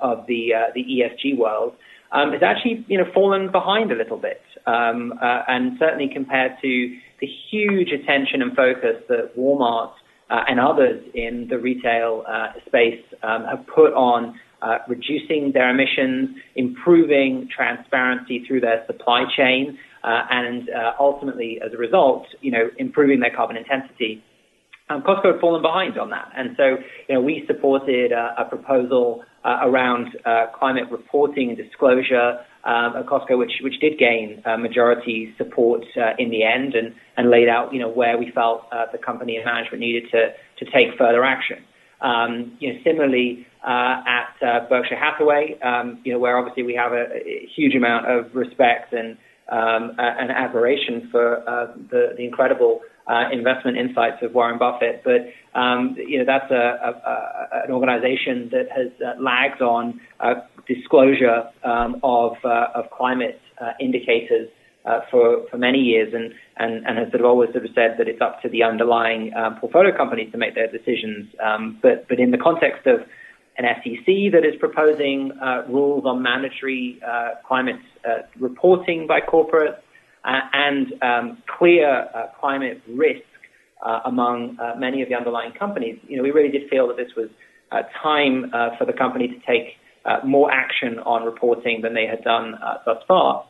of 0.00 0.26
the 0.26 0.54
uh, 0.54 0.72
ESG 0.76 1.36
world 1.36 1.74
has 2.12 2.42
actually 2.42 2.84
you 2.88 2.98
know 2.98 3.04
fallen 3.14 3.52
behind 3.52 3.92
a 3.92 3.94
little 3.94 4.16
bit, 4.16 4.42
uh, 4.66 5.42
and 5.48 5.78
certainly 5.78 6.08
compared 6.12 6.52
to 6.60 6.96
the 7.20 7.28
huge 7.50 7.90
attention 7.92 8.42
and 8.42 8.56
focus 8.56 8.96
that 9.08 9.36
Walmart 9.38 9.92
and 10.28 10.58
others 10.58 11.02
in 11.14 11.46
the 11.48 11.58
retail 11.58 12.24
space 12.66 13.04
have 13.22 13.64
put 13.66 13.92
on 13.94 14.38
uh, 14.62 14.78
reducing 14.88 15.52
their 15.52 15.70
emissions, 15.70 16.36
improving 16.54 17.48
transparency 17.54 18.44
through 18.46 18.60
their 18.60 18.84
supply 18.86 19.24
chain, 19.36 19.78
uh, 20.02 20.22
and 20.30 20.68
uh, 20.70 20.92
ultimately, 20.98 21.60
as 21.64 21.72
a 21.72 21.76
result, 21.76 22.26
you 22.40 22.50
know, 22.50 22.70
improving 22.78 23.20
their 23.20 23.34
carbon 23.34 23.56
intensity. 23.56 24.22
Um, 24.88 25.02
Costco 25.02 25.32
had 25.32 25.40
fallen 25.40 25.62
behind 25.62 25.98
on 25.98 26.10
that, 26.10 26.32
and 26.36 26.56
so 26.56 26.76
you 27.08 27.14
know 27.14 27.20
we 27.20 27.44
supported 27.46 28.10
a 28.12 28.44
proposal 28.48 29.22
uh, 29.44 29.60
around 29.62 30.08
uh, 30.26 30.46
climate 30.58 30.84
reporting 30.90 31.48
and 31.50 31.56
disclosure 31.56 32.40
um, 32.64 32.96
at 32.96 33.06
Costco, 33.06 33.38
which 33.38 33.52
which 33.62 33.80
did 33.80 33.98
gain 33.98 34.42
uh, 34.44 34.56
majority 34.56 35.34
support 35.38 35.82
uh, 35.96 36.10
in 36.18 36.30
the 36.30 36.42
end, 36.42 36.74
and 36.74 36.94
and 37.16 37.30
laid 37.30 37.48
out 37.48 37.72
you 37.72 37.80
know 37.80 37.88
where 37.88 38.18
we 38.18 38.30
felt 38.32 38.66
uh, 38.72 38.86
the 38.92 38.98
company 38.98 39.36
and 39.36 39.44
management 39.44 39.80
needed 39.80 40.10
to 40.10 40.32
to 40.58 40.70
take 40.70 40.96
further 40.98 41.24
action. 41.24 41.58
Um, 42.02 42.56
you 42.60 42.72
know, 42.72 42.78
similarly 42.82 43.46
uh, 43.66 44.02
at 44.06 44.34
uh, 44.42 44.68
Berkshire 44.68 44.96
Hathaway, 44.96 45.58
um, 45.60 46.00
you 46.04 46.12
know, 46.12 46.18
where 46.18 46.38
obviously 46.38 46.62
we 46.62 46.74
have 46.74 46.92
a, 46.92 47.06
a 47.14 47.48
huge 47.54 47.74
amount 47.74 48.06
of 48.06 48.34
respect 48.34 48.92
and 48.92 49.18
um, 49.50 49.96
and 49.98 50.30
admiration 50.30 51.08
for 51.10 51.48
uh, 51.48 51.66
the 51.90 52.14
the 52.16 52.24
incredible 52.24 52.80
uh, 53.10 53.24
investment 53.32 53.76
insights 53.76 54.22
of 54.22 54.32
Warren 54.32 54.58
Buffett. 54.58 55.02
But 55.04 55.58
um, 55.58 55.96
you 55.98 56.18
know 56.18 56.24
that's 56.24 56.50
a, 56.50 56.54
a, 56.54 56.90
a, 56.90 57.64
an 57.64 57.72
organization 57.72 58.48
that 58.52 58.68
has 58.70 58.92
uh, 59.04 59.20
lagged 59.20 59.60
on 59.60 60.00
uh, 60.20 60.34
disclosure 60.66 61.44
um, 61.64 62.00
of 62.02 62.36
uh, 62.44 62.68
of 62.74 62.90
climate 62.90 63.40
uh, 63.60 63.72
indicators 63.80 64.48
uh, 64.84 65.00
for 65.10 65.46
for 65.50 65.58
many 65.58 65.78
years, 65.78 66.12
and, 66.14 66.32
and 66.56 66.86
and 66.86 66.98
has 66.98 67.08
sort 67.10 67.20
of 67.20 67.26
always 67.26 67.50
sort 67.52 67.64
of 67.64 67.70
said 67.74 67.96
that 67.98 68.08
it's 68.08 68.20
up 68.20 68.40
to 68.42 68.48
the 68.48 68.62
underlying 68.62 69.32
um, 69.34 69.56
portfolio 69.56 69.94
companies 69.96 70.32
to 70.32 70.38
make 70.38 70.54
their 70.54 70.70
decisions. 70.70 71.28
Um, 71.42 71.78
but 71.82 72.08
but 72.08 72.18
in 72.18 72.30
the 72.30 72.38
context 72.38 72.86
of 72.86 73.00
an 73.58 73.64
SEC 73.82 74.32
that 74.32 74.44
is 74.44 74.54
proposing 74.58 75.32
uh, 75.42 75.64
rules 75.68 76.04
on 76.06 76.22
mandatory 76.22 76.98
uh 77.06 77.30
climate 77.46 77.76
uh 78.08 78.22
reporting 78.38 79.06
by 79.06 79.20
corporates 79.20 79.78
uh, 80.24 80.40
and 80.52 80.94
um, 81.02 81.42
clear 81.58 82.08
uh, 82.14 82.26
climate 82.38 82.80
risk 82.88 83.22
uh, 83.84 84.00
among 84.04 84.58
many 84.78 85.00
of 85.00 85.08
the 85.08 85.14
underlying 85.14 85.52
companies, 85.52 85.98
you 86.06 86.16
know, 86.18 86.22
we 86.22 86.30
really 86.30 86.50
did 86.50 86.68
feel 86.68 86.86
that 86.88 86.96
this 86.96 87.10
was 87.16 87.28
uh 87.72 87.82
time 88.02 88.50
uh 88.54 88.76
for 88.78 88.84
the 88.84 88.92
company 88.92 89.28
to 89.28 89.38
take 89.46 89.76
more 90.24 90.50
action 90.50 90.98
on 91.00 91.24
reporting 91.24 91.82
than 91.82 91.92
they 91.92 92.06
had 92.06 92.24
done 92.24 92.58
thus 92.86 92.98
far. 93.06 93.44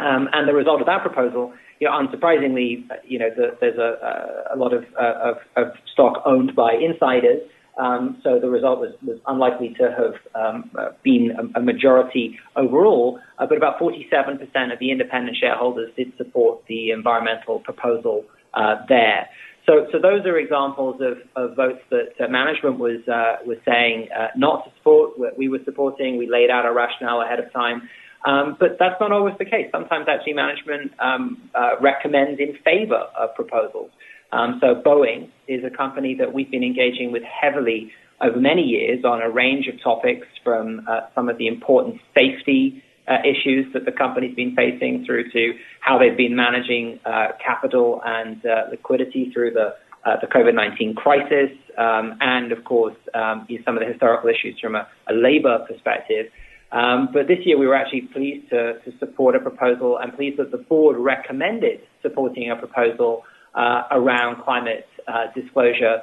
Um, 0.00 0.28
and 0.32 0.48
the 0.48 0.54
result 0.54 0.80
of 0.80 0.86
that 0.86 1.02
proposal, 1.02 1.52
you 1.78 1.88
know, 1.88 1.92
unsurprisingly, 1.92 2.88
you 3.06 3.18
know, 3.18 3.30
the, 3.34 3.56
there's 3.60 3.78
a, 3.78 4.54
a 4.54 4.56
lot 4.56 4.72
of, 4.72 4.84
of, 4.94 5.36
of 5.56 5.72
stock 5.92 6.22
owned 6.24 6.54
by 6.54 6.72
insiders 6.72 7.40
um, 7.80 8.20
so 8.22 8.38
the 8.38 8.50
result 8.50 8.80
was, 8.80 8.92
was 9.04 9.18
unlikely 9.26 9.74
to 9.80 9.90
have 9.90 10.14
um, 10.34 10.70
uh, 10.78 10.90
been 11.02 11.32
a, 11.38 11.60
a, 11.60 11.62
majority 11.62 12.38
overall, 12.54 13.18
uh, 13.38 13.46
but 13.46 13.56
about 13.56 13.78
47% 13.80 14.72
of 14.72 14.78
the 14.78 14.90
independent 14.90 15.36
shareholders 15.40 15.90
did 15.96 16.12
support 16.18 16.62
the 16.68 16.90
environmental 16.90 17.60
proposal 17.60 18.24
uh, 18.52 18.76
there. 18.88 19.28
So, 19.66 19.86
so 19.92 19.98
those 19.98 20.26
are 20.26 20.36
examples 20.38 21.00
of, 21.00 21.18
of 21.36 21.56
votes 21.56 21.80
that 21.90 22.12
uh, 22.20 22.28
management 22.28 22.78
was 22.78 23.06
uh, 23.06 23.36
was 23.46 23.58
saying 23.64 24.08
uh, 24.18 24.28
not 24.36 24.64
to 24.64 24.70
support. 24.76 25.12
We 25.36 25.48
were 25.48 25.60
supporting. 25.64 26.18
We 26.18 26.28
laid 26.28 26.50
out 26.50 26.64
our 26.64 26.74
rationale 26.74 27.22
ahead 27.22 27.38
of 27.38 27.52
time. 27.52 27.88
Um, 28.24 28.56
but 28.60 28.76
that's 28.78 29.00
not 29.00 29.12
always 29.12 29.34
the 29.38 29.44
case. 29.44 29.68
Sometimes 29.72 30.06
actually 30.08 30.34
management 30.34 30.92
um, 30.98 31.40
uh, 31.54 31.80
recommends 31.80 32.38
in 32.38 32.56
favor 32.64 33.06
of 33.18 33.34
proposals. 33.34 33.90
Um, 34.32 34.58
so 34.60 34.74
Boeing 34.74 35.30
is 35.48 35.64
a 35.64 35.70
company 35.74 36.14
that 36.16 36.32
we've 36.32 36.50
been 36.50 36.62
engaging 36.62 37.12
with 37.12 37.22
heavily 37.22 37.90
over 38.20 38.38
many 38.38 38.62
years 38.62 39.04
on 39.04 39.22
a 39.22 39.30
range 39.30 39.66
of 39.66 39.82
topics 39.82 40.26
from 40.44 40.86
uh, 40.88 41.00
some 41.14 41.28
of 41.28 41.38
the 41.38 41.46
important 41.46 42.00
safety 42.14 42.82
uh, 43.08 43.16
issues 43.24 43.72
that 43.72 43.86
the 43.86 43.92
company's 43.92 44.34
been 44.36 44.54
facing 44.54 45.04
through 45.04 45.30
to 45.30 45.54
how 45.80 45.98
they've 45.98 46.16
been 46.16 46.36
managing 46.36 47.00
uh, 47.04 47.28
capital 47.44 48.00
and 48.04 48.44
uh, 48.46 48.64
liquidity 48.70 49.30
through 49.32 49.52
the 49.52 49.74
uh, 50.02 50.16
the 50.22 50.26
COVID-19 50.26 50.96
crisis, 50.96 51.50
um, 51.76 52.16
and 52.22 52.52
of 52.52 52.64
course 52.64 52.96
um, 53.12 53.46
some 53.66 53.76
of 53.76 53.82
the 53.82 53.86
historical 53.86 54.30
issues 54.30 54.58
from 54.58 54.74
a, 54.74 54.88
a 55.10 55.12
labor 55.12 55.58
perspective. 55.68 56.26
Um, 56.72 57.08
but 57.12 57.26
this 57.26 57.38
year 57.44 57.58
we 57.58 57.66
were 57.66 57.74
actually 57.74 58.02
pleased 58.02 58.50
to, 58.50 58.78
to 58.84 58.98
support 58.98 59.34
a 59.34 59.40
proposal 59.40 59.98
and 59.98 60.14
pleased 60.14 60.38
that 60.38 60.50
the 60.50 60.58
board 60.58 60.96
recommended 60.96 61.80
supporting 62.02 62.50
a 62.50 62.56
proposal 62.56 63.24
uh, 63.54 63.82
around 63.90 64.42
climate 64.44 64.86
uh, 65.08 65.26
disclosure. 65.34 66.02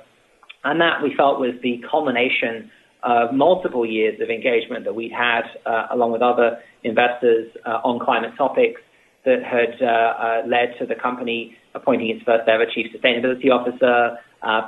And 0.63 0.81
that 0.81 1.01
we 1.01 1.15
felt 1.15 1.39
was 1.39 1.53
the 1.63 1.81
culmination 1.89 2.69
of 3.03 3.33
multiple 3.33 3.85
years 3.85 4.19
of 4.19 4.29
engagement 4.29 4.83
that 4.83 4.93
we'd 4.93 5.11
had 5.11 5.43
uh, 5.65 5.87
along 5.91 6.11
with 6.11 6.21
other 6.21 6.59
investors 6.83 7.47
uh, 7.65 7.79
on 7.83 8.03
climate 8.03 8.31
topics 8.37 8.81
that 9.23 9.43
had 9.43 9.81
uh, 9.81 9.85
uh, 9.85 10.41
led 10.47 10.75
to 10.79 10.85
the 10.85 10.95
company 10.95 11.55
appointing 11.75 12.09
its 12.09 12.23
first 12.23 12.47
ever 12.49 12.65
chief 12.65 12.87
sustainability 12.93 13.49
officer, 13.51 14.17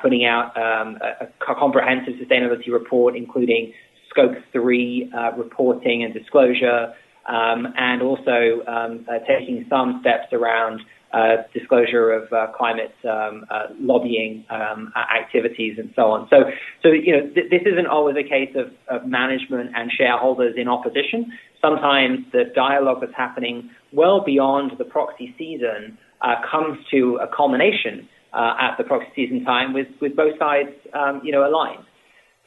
putting 0.02 0.26
out 0.26 0.56
um, 0.56 0.98
a, 1.02 1.26
a, 1.26 1.56
comprehensive 1.56 2.14
sustainability 2.16 2.72
report, 2.72 3.16
including 3.16 3.74
scope 4.10 4.36
three 4.52 5.12
reporting 5.38 6.04
and 6.04 6.14
disclosure, 6.14 6.94
um, 7.28 7.68
and 7.78 8.02
also 8.02 8.62
um, 8.68 9.06
uh 9.08 9.20
taking 9.28 9.66
some 9.70 10.00
steps 10.02 10.34
around 10.34 10.82
uh, 11.12 11.38
disclosure 11.54 12.12
of 12.12 12.32
uh, 12.32 12.48
climate 12.56 12.94
um, 13.04 13.44
uh, 13.50 13.68
lobbying 13.80 14.46
um, 14.52 14.94
activities 14.96 15.76
and 15.80 15.92
so 15.96 16.04
on. 16.04 16.28
So, 16.30 16.52
so 16.84 16.90
you 16.90 17.14
know, 17.14 17.22
th- 17.34 17.50
this 17.50 17.62
isn't 17.66 17.88
always 17.88 18.16
a 18.16 18.22
case 18.22 18.56
of, 18.56 18.72
of, 18.88 19.08
management 19.08 19.72
and 19.76 19.92
shareholders 19.92 20.54
in 20.56 20.68
opposition. 20.68 21.32
Sometimes 21.62 22.20
the 22.32 22.44
dialogue 22.54 23.00
that's 23.02 23.16
happening 23.18 23.72
well 23.92 24.24
beyond 24.24 24.74
the 24.78 24.86
proxy 24.86 25.34
season 25.36 25.98
uh, 26.22 26.36
comes 26.50 26.78
to 26.92 27.20
a 27.22 27.28
culmination 27.36 28.08
uh, 28.34 28.54
at 28.62 28.78
the 28.78 28.84
proxy 28.84 29.10
season 29.16 29.44
time 29.44 29.74
with, 29.74 29.88
with 30.00 30.16
both 30.16 30.38
sides, 30.38 30.70
um, 30.94 31.22
you 31.24 31.32
know, 31.32 31.48
aligned. 31.48 31.84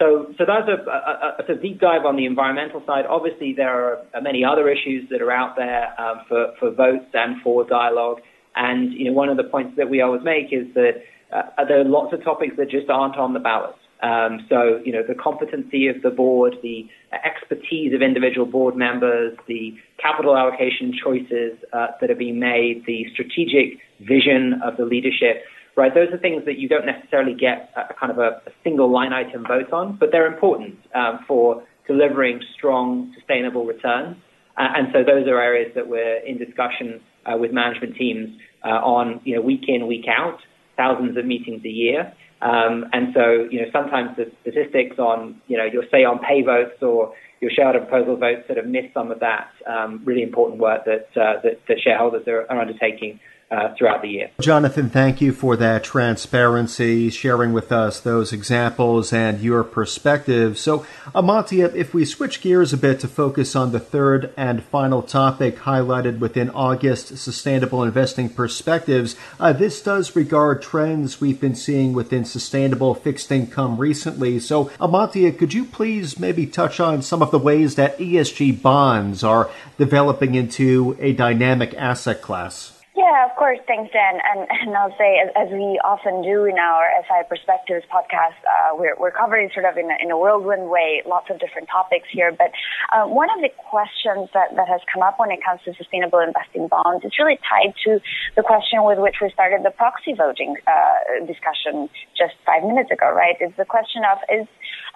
So, 0.02 0.34
so 0.36 0.44
that's 0.44 0.66
a, 0.66 0.90
a, 0.90 1.52
a, 1.52 1.52
a, 1.52 1.62
deep 1.62 1.80
dive 1.80 2.04
on 2.04 2.16
the 2.16 2.26
environmental 2.26 2.82
side. 2.86 3.04
Obviously, 3.08 3.54
there 3.56 3.70
are 3.70 4.20
many 4.20 4.44
other 4.44 4.68
issues 4.68 5.08
that 5.10 5.22
are 5.22 5.30
out 5.30 5.54
there 5.56 5.94
um, 6.00 6.22
for, 6.28 6.52
for 6.58 6.70
votes 6.72 7.06
and 7.14 7.40
for 7.42 7.64
dialogue. 7.64 8.20
And 8.56 8.92
you 8.92 9.04
know, 9.04 9.12
one 9.12 9.28
of 9.28 9.36
the 9.36 9.44
points 9.44 9.76
that 9.76 9.88
we 9.88 10.00
always 10.00 10.22
make 10.24 10.52
is 10.52 10.66
that 10.74 11.04
uh, 11.32 11.64
there 11.68 11.80
are 11.80 11.84
lots 11.84 12.12
of 12.12 12.24
topics 12.24 12.56
that 12.58 12.68
just 12.68 12.90
aren't 12.90 13.16
on 13.16 13.32
the 13.32 13.38
ballot. 13.38 13.76
Um, 14.02 14.44
so, 14.48 14.80
you 14.84 14.92
know, 14.92 15.04
the 15.06 15.14
competency 15.14 15.86
of 15.86 16.02
the 16.02 16.10
board, 16.10 16.56
the 16.60 16.88
expertise 17.24 17.94
of 17.94 18.02
individual 18.02 18.46
board 18.46 18.74
members, 18.74 19.38
the 19.46 19.78
capital 20.02 20.36
allocation 20.36 20.92
choices 20.92 21.56
uh, 21.72 21.86
that 22.00 22.10
are 22.10 22.16
being 22.16 22.40
made, 22.40 22.82
the 22.84 23.06
strategic 23.12 23.78
vision 24.00 24.60
of 24.64 24.76
the 24.76 24.84
leadership, 24.84 25.44
right? 25.76 25.94
Those 25.94 26.08
are 26.12 26.18
things 26.18 26.44
that 26.44 26.58
you 26.58 26.68
don't 26.68 26.86
necessarily 26.86 27.34
get 27.34 27.70
a, 27.76 27.94
kind 27.94 28.12
of 28.12 28.18
a, 28.18 28.42
a 28.46 28.52
single 28.62 28.90
line 28.90 29.12
item 29.12 29.44
vote 29.46 29.72
on, 29.72 29.96
but 29.98 30.10
they're 30.12 30.26
important 30.26 30.78
um, 30.94 31.20
for 31.26 31.62
delivering 31.86 32.40
strong, 32.56 33.12
sustainable 33.16 33.64
returns. 33.64 34.16
Uh, 34.56 34.68
and 34.76 34.88
so 34.92 35.02
those 35.02 35.26
are 35.26 35.40
areas 35.40 35.72
that 35.74 35.88
we're 35.88 36.18
in 36.18 36.38
discussion 36.38 37.00
uh, 37.26 37.36
with 37.36 37.52
management 37.52 37.96
teams 37.96 38.38
uh, 38.64 38.68
on, 38.68 39.20
you 39.24 39.34
know, 39.34 39.40
week 39.40 39.64
in, 39.66 39.86
week 39.86 40.06
out, 40.08 40.38
thousands 40.76 41.16
of 41.16 41.24
meetings 41.24 41.64
a 41.64 41.68
year. 41.68 42.12
Um, 42.42 42.86
and 42.92 43.14
so, 43.14 43.46
you 43.50 43.62
know, 43.62 43.68
sometimes 43.72 44.16
the 44.16 44.30
statistics 44.42 44.98
on, 44.98 45.40
you 45.46 45.56
know, 45.56 45.64
your 45.64 45.84
say 45.90 46.04
on 46.04 46.18
pay 46.18 46.42
votes 46.42 46.82
or 46.82 47.14
your 47.40 47.50
shareholder 47.50 47.80
proposal 47.80 48.16
votes 48.16 48.46
sort 48.46 48.58
of 48.58 48.66
miss 48.66 48.84
some 48.92 49.10
of 49.10 49.20
that 49.20 49.48
um, 49.66 50.02
really 50.04 50.22
important 50.22 50.60
work 50.60 50.84
that, 50.84 51.08
uh, 51.16 51.40
that, 51.42 51.60
that 51.68 51.78
shareholders 51.82 52.26
are, 52.26 52.42
are 52.50 52.60
undertaking 52.60 53.20
uh, 53.52 53.74
throughout 53.74 54.00
the 54.00 54.08
year. 54.08 54.30
Jonathan, 54.40 54.88
thank 54.88 55.20
you 55.20 55.32
for 55.32 55.56
that 55.56 55.84
transparency, 55.84 57.10
sharing 57.10 57.52
with 57.52 57.70
us 57.70 58.00
those 58.00 58.32
examples 58.32 59.12
and 59.12 59.40
your 59.40 59.62
perspective. 59.62 60.58
So, 60.58 60.86
Amantia, 61.14 61.74
if 61.74 61.92
we 61.92 62.06
switch 62.06 62.40
gears 62.40 62.72
a 62.72 62.78
bit 62.78 62.98
to 63.00 63.08
focus 63.08 63.54
on 63.54 63.72
the 63.72 63.80
third 63.80 64.32
and 64.38 64.64
final 64.64 65.02
topic 65.02 65.58
highlighted 65.58 66.18
within 66.18 66.48
August 66.50 67.18
Sustainable 67.18 67.82
Investing 67.82 68.30
Perspectives, 68.30 69.16
uh, 69.38 69.52
this 69.52 69.82
does 69.82 70.16
regard 70.16 70.62
trends 70.62 71.20
we've 71.20 71.40
been 71.40 71.54
seeing 71.54 71.92
within 71.92 72.24
sustainable 72.24 72.94
fixed 72.94 73.30
income 73.30 73.76
recently. 73.76 74.40
So, 74.40 74.66
Amantia, 74.80 75.36
could 75.36 75.52
you 75.52 75.66
please 75.66 76.18
maybe 76.18 76.46
touch 76.46 76.80
on 76.80 77.02
some 77.02 77.20
of 77.20 77.30
the 77.30 77.38
ways 77.38 77.74
that 77.74 77.98
ESG 77.98 78.62
bonds 78.62 79.22
are 79.22 79.50
developing 79.76 80.34
into 80.34 80.96
a 80.98 81.12
dynamic 81.12 81.74
asset 81.74 82.22
class? 82.22 82.81
Yeah, 82.92 83.24
of 83.24 83.32
course. 83.40 83.58
Thanks, 83.66 83.90
Dan. 83.90 84.20
And, 84.20 84.44
and 84.52 84.76
I'll 84.76 84.92
say, 85.00 85.16
as, 85.16 85.32
as, 85.32 85.48
we 85.48 85.80
often 85.80 86.20
do 86.20 86.44
in 86.44 86.60
our 86.60 86.84
SI 87.08 87.24
Perspectives 87.24 87.88
podcast, 87.88 88.36
uh, 88.44 88.76
we're, 88.76 88.92
we're 89.00 89.16
covering 89.16 89.48
sort 89.54 89.64
of 89.64 89.78
in 89.80 89.88
a, 89.88 89.96
in 89.96 90.10
a 90.10 90.18
whirlwind 90.18 90.68
way 90.68 91.00
lots 91.06 91.30
of 91.30 91.40
different 91.40 91.68
topics 91.72 92.04
here. 92.12 92.36
But 92.36 92.52
uh, 92.92 93.08
one 93.08 93.32
of 93.32 93.40
the 93.40 93.48
questions 93.70 94.28
that, 94.36 94.52
that 94.56 94.68
has 94.68 94.84
come 94.92 95.02
up 95.02 95.16
when 95.16 95.30
it 95.32 95.40
comes 95.40 95.64
to 95.64 95.72
sustainable 95.72 96.20
investing 96.20 96.68
bonds 96.68 97.00
is 97.04 97.16
really 97.18 97.40
tied 97.48 97.72
to 97.88 97.96
the 98.36 98.42
question 98.42 98.84
with 98.84 98.98
which 99.00 99.24
we 99.24 99.32
started 99.32 99.64
the 99.64 99.72
proxy 99.72 100.12
voting 100.12 100.60
uh, 100.68 101.24
discussion 101.24 101.88
just 102.12 102.36
five 102.44 102.60
minutes 102.60 102.92
ago, 102.92 103.08
right? 103.08 103.40
It's 103.40 103.56
the 103.56 103.64
question 103.64 104.04
of 104.04 104.20
is 104.28 104.44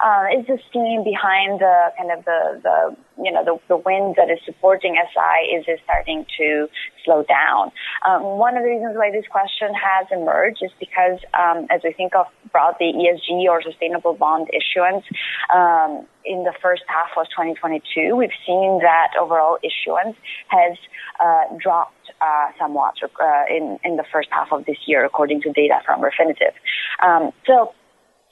uh, 0.05 0.37
is 0.37 0.45
the 0.45 0.61
scheme 0.69 1.01
behind 1.01 1.65
the 1.65 1.89
kind 1.97 2.13
of 2.13 2.21
the, 2.29 2.61
the 2.61 2.77
you 3.23 3.31
know 3.31 3.43
the, 3.43 3.57
the 3.67 3.77
wind 3.77 4.15
that 4.17 4.29
is 4.29 4.39
supporting 4.45 4.95
SI 4.95 5.55
is 5.55 5.65
it 5.67 5.79
starting 5.83 6.25
to 6.37 6.67
slow 7.03 7.23
down? 7.23 7.71
Um, 8.07 8.23
one 8.37 8.57
of 8.57 8.63
the 8.63 8.69
reasons 8.69 8.95
why 8.95 9.11
this 9.11 9.25
question 9.29 9.73
has 9.73 10.07
emerged 10.11 10.59
is 10.61 10.71
because 10.79 11.19
um, 11.33 11.67
as 11.69 11.81
we 11.83 11.93
think 11.93 12.15
of 12.15 12.27
broadly 12.51 12.93
ESG 12.93 13.45
or 13.49 13.61
sustainable 13.61 14.13
bond 14.13 14.49
issuance 14.53 15.05
um, 15.53 16.05
in 16.25 16.43
the 16.43 16.53
first 16.61 16.83
half 16.87 17.09
of 17.17 17.25
2022, 17.29 18.15
we've 18.15 18.29
seen 18.45 18.79
that 18.81 19.13
overall 19.19 19.57
issuance 19.63 20.17
has 20.47 20.77
uh, 21.19 21.43
dropped 21.59 21.93
uh, 22.21 22.51
somewhat 22.59 22.95
uh, 23.03 23.43
in 23.49 23.79
in 23.83 23.97
the 23.97 24.05
first 24.11 24.29
half 24.31 24.51
of 24.51 24.65
this 24.65 24.77
year, 24.85 25.05
according 25.05 25.41
to 25.41 25.51
data 25.51 25.79
from 25.85 26.01
Refinitiv. 26.01 26.53
Um, 27.03 27.31
so 27.45 27.73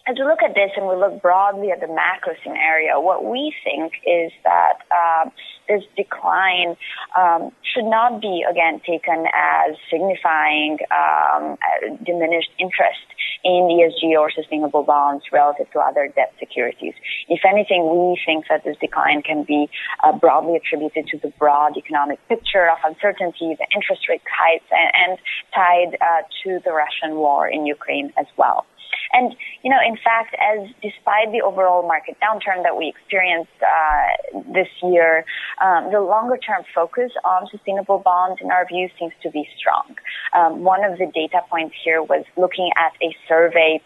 as 0.08 0.16
we 0.20 0.24
look 0.24 0.44
at 0.44 0.54
this 0.54 0.70
and 0.78 0.88
we 0.88 0.96
look 0.96 1.22
broadly 1.22 1.72
at 1.72 1.82
the 1.82 1.88
macro 1.88 2.34
scenario, 2.44 3.02
what 3.02 3.26
we 3.26 3.54
think 3.64 3.94
is 4.06 4.32
that 4.44 4.86
uh, 4.94 5.30
this 5.68 5.82
decline 5.98 6.78
um, 7.18 7.52
should 7.64 7.86
not 7.86 8.22
be, 8.22 8.46
again, 8.48 8.80
taken 8.86 9.26
as 9.34 9.76
signifying 9.90 10.78
um, 10.94 11.58
diminished 12.06 12.52
interest 12.60 13.02
in 13.44 13.66
ESG 13.66 14.18
or 14.18 14.30
sustainable 14.30 14.84
bonds 14.84 15.24
relative 15.32 15.72
to 15.72 15.80
other 15.80 16.08
debt 16.16 16.34
securities. 16.40 16.94
If 17.28 17.42
anything, 17.44 17.90
we 17.90 18.20
think 18.26 18.46
that 18.50 18.64
this 18.64 18.78
decline 18.78 19.24
can 19.24 19.44
be 19.44 19.70
uh, 20.04 20.14
broadly 20.14 20.56
attributed 20.56 21.08
to 21.08 21.18
the 21.18 21.34
broad 21.40 21.78
economic 21.78 22.20
picture 22.28 22.70
of 22.70 22.78
uncertainty, 22.86 23.58
the 23.58 23.68
interest 23.74 24.08
rate 24.08 24.22
hikes, 24.30 24.66
and, 24.70 24.92
and 25.10 25.20
tied 25.54 25.98
uh, 26.00 26.22
to 26.44 26.60
the 26.64 26.74
Russian 26.74 27.18
war 27.18 27.48
in 27.48 27.66
Ukraine 27.66 28.14
as 28.18 28.28
well. 28.38 28.68
And, 29.14 29.36
you 29.64 29.70
know, 29.70 29.80
in 29.86 29.96
fact, 29.96 30.36
as 30.36 30.68
despite 30.82 31.32
the 31.32 31.42
overall 31.42 31.88
market 31.88 32.18
downturn 32.22 32.64
that 32.64 32.78
we 32.78 32.90
experienced 32.90 33.56
uh, 33.62 34.42
this 34.54 34.68
year, 34.84 35.26
um, 35.64 35.92
the 35.92 36.02
longer 36.02 36.38
term 36.38 36.64
focus 36.74 37.12
on 37.24 37.48
sustainable 37.50 38.00
bonds, 38.00 38.42
in 38.42 38.52
our 38.52 38.68
view, 38.68 38.90
seems 39.00 39.14
to 39.24 39.32
be 39.32 39.48
strong. 39.58 39.96
Um, 40.36 40.64
one 40.64 40.84
of 40.84 40.98
the 40.98 41.08
data 41.14 41.42
points 41.50 41.76
here 41.84 42.04
was 42.04 42.26
looking 42.36 42.70
at 42.78 42.94
a 43.02 43.16
survey 43.28 43.82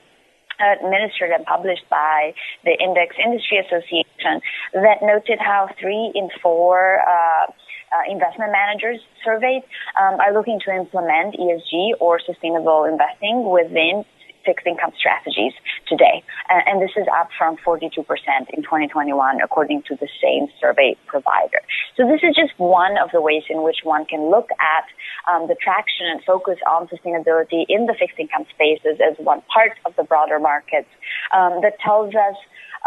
administered 0.60 1.32
and 1.32 1.46
published 1.46 1.88
by 1.90 2.34
the 2.66 2.76
Index 2.84 3.16
Industry 3.24 3.60
Association 3.60 4.42
that 4.74 5.00
noted 5.02 5.40
how 5.40 5.70
three 5.80 6.12
in 6.14 6.30
four 6.42 7.00
uh, 7.00 7.46
uh, 7.48 8.12
investment 8.12 8.52
managers 8.52 9.00
surveyed 9.24 9.64
um, 10.00 10.20
are 10.20 10.34
looking 10.34 10.60
to 10.66 10.72
implement 10.72 11.36
ESG 11.36 11.98
or 12.00 12.20
sustainable 12.20 12.84
investing 12.84 13.50
within 13.50 14.04
fixed 14.46 14.66
income 14.66 14.92
strategies 14.98 15.54
today. 15.88 16.24
And 16.50 16.82
this 16.82 16.92
is 16.96 17.06
up 17.14 17.30
from 17.38 17.58
42% 17.58 17.90
in 18.54 18.64
2021, 18.64 19.42
according 19.42 19.84
to 19.84 19.96
the 19.96 20.08
same 20.22 20.48
survey 20.60 20.96
provider. 21.08 21.62
So 21.98 22.08
this 22.08 22.22
is 22.24 22.36
just 22.36 22.58
one 22.58 22.98
of 22.98 23.12
the 23.12 23.22
ways 23.22 23.44
in 23.50 23.64
which 23.64 23.84
one 23.84 24.06
can 24.06 24.30
look 24.30 24.50
at 24.60 24.86
um, 25.32 25.48
the 25.48 25.56
traction 25.56 26.08
and 26.08 26.24
focus 26.24 26.58
on 26.68 26.88
sustainability 26.88 27.66
in 27.68 27.86
the 27.86 27.96
fixed 27.98 28.20
income 28.20 28.46
spaces 28.54 29.00
as 29.00 29.18
one 29.18 29.42
part 29.54 29.74
of 29.86 29.96
the 29.96 30.04
broader 30.04 30.40
markets 30.40 30.90
um, 31.36 31.62
that 31.62 31.80
tells 31.80 32.16
us 32.16 32.36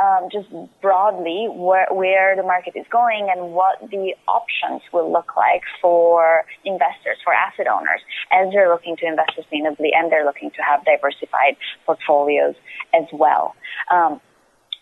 um, 0.01 0.29
just 0.31 0.49
broadly 0.81 1.49
where, 1.51 1.87
where 1.91 2.37
the 2.37 2.43
market 2.43 2.75
is 2.77 2.87
going 2.91 3.29
and 3.31 3.53
what 3.53 3.81
the 3.91 4.15
options 4.29 4.83
will 4.93 5.11
look 5.11 5.37
like 5.37 5.63
for 5.81 6.45
investors, 6.65 7.19
for 7.25 7.33
asset 7.33 7.67
owners, 7.67 8.01
as 8.33 8.53
they're 8.53 8.71
looking 8.71 8.97
to 8.97 9.07
invest 9.07 9.33
sustainably 9.37 9.91
and 9.95 10.11
they're 10.11 10.25
looking 10.25 10.51
to 10.51 10.63
have 10.63 10.85
diversified 10.85 11.57
portfolios 11.87 12.55
as 12.95 13.07
well. 13.13 13.55
Um, 13.91 14.21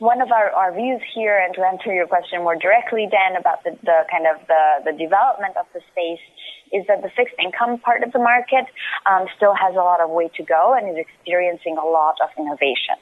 one 0.01 0.23
of 0.23 0.33
our, 0.33 0.49
our 0.51 0.73
views 0.73 1.03
here, 1.14 1.37
and 1.37 1.55
to 1.55 1.61
answer 1.61 1.92
your 1.92 2.07
question 2.07 2.40
more 2.40 2.57
directly, 2.57 3.07
Dan, 3.11 3.37
about 3.37 3.62
the, 3.64 3.77
the 3.85 4.09
kind 4.11 4.25
of 4.25 4.40
the, 4.49 4.90
the 4.90 4.96
development 4.96 5.61
of 5.61 5.66
the 5.75 5.81
space, 5.92 6.25
is 6.72 6.87
that 6.88 7.02
the 7.02 7.11
fixed 7.16 7.35
income 7.42 7.78
part 7.78 8.02
of 8.02 8.12
the 8.12 8.18
market 8.18 8.66
um, 9.06 9.26
still 9.37 9.54
has 9.54 9.74
a 9.74 9.83
lot 9.83 10.00
of 10.00 10.11
way 10.11 10.30
to 10.37 10.42
go 10.42 10.74
and 10.74 10.88
is 10.90 10.96
experiencing 10.96 11.76
a 11.76 11.85
lot 11.85 12.16
of 12.22 12.28
innovation. 12.38 12.96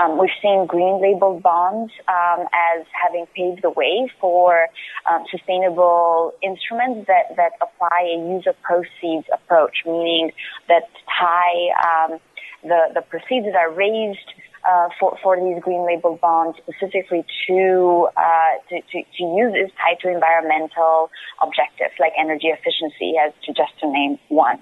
Um, 0.00 0.18
we've 0.18 0.30
seen 0.40 0.66
green 0.66 1.00
labeled 1.02 1.42
bonds 1.42 1.92
um, 2.08 2.46
as 2.52 2.86
having 2.92 3.26
paved 3.36 3.62
the 3.62 3.70
way 3.70 4.10
for 4.20 4.68
um, 5.10 5.24
sustainable 5.30 6.32
instruments 6.42 7.06
that, 7.08 7.36
that 7.36 7.52
apply 7.60 8.14
a 8.14 8.18
use 8.34 8.46
of 8.46 8.60
proceeds 8.62 9.26
approach, 9.32 9.84
meaning 9.84 10.32
that 10.68 10.88
tie 11.06 12.08
um, 12.08 12.18
the, 12.62 12.92
the 12.94 13.02
proceeds 13.02 13.46
that 13.46 13.56
are 13.56 13.70
raised 13.70 14.32
uh, 14.68 14.88
for, 14.98 15.18
for 15.22 15.36
these 15.36 15.62
green 15.62 15.84
label 15.86 16.18
bonds 16.20 16.58
specifically 16.62 17.24
to, 17.46 18.08
uh, 18.16 18.54
to, 18.68 18.80
to, 18.80 19.02
to 19.16 19.22
use 19.22 19.54
is 19.54 19.70
tied 19.78 19.98
to 20.00 20.08
environmental 20.08 21.10
objectives 21.42 21.94
like 21.98 22.12
energy 22.18 22.48
efficiency 22.48 23.14
as 23.18 23.32
to 23.44 23.52
just 23.52 23.72
to 23.80 23.90
name 23.90 24.18
one. 24.28 24.58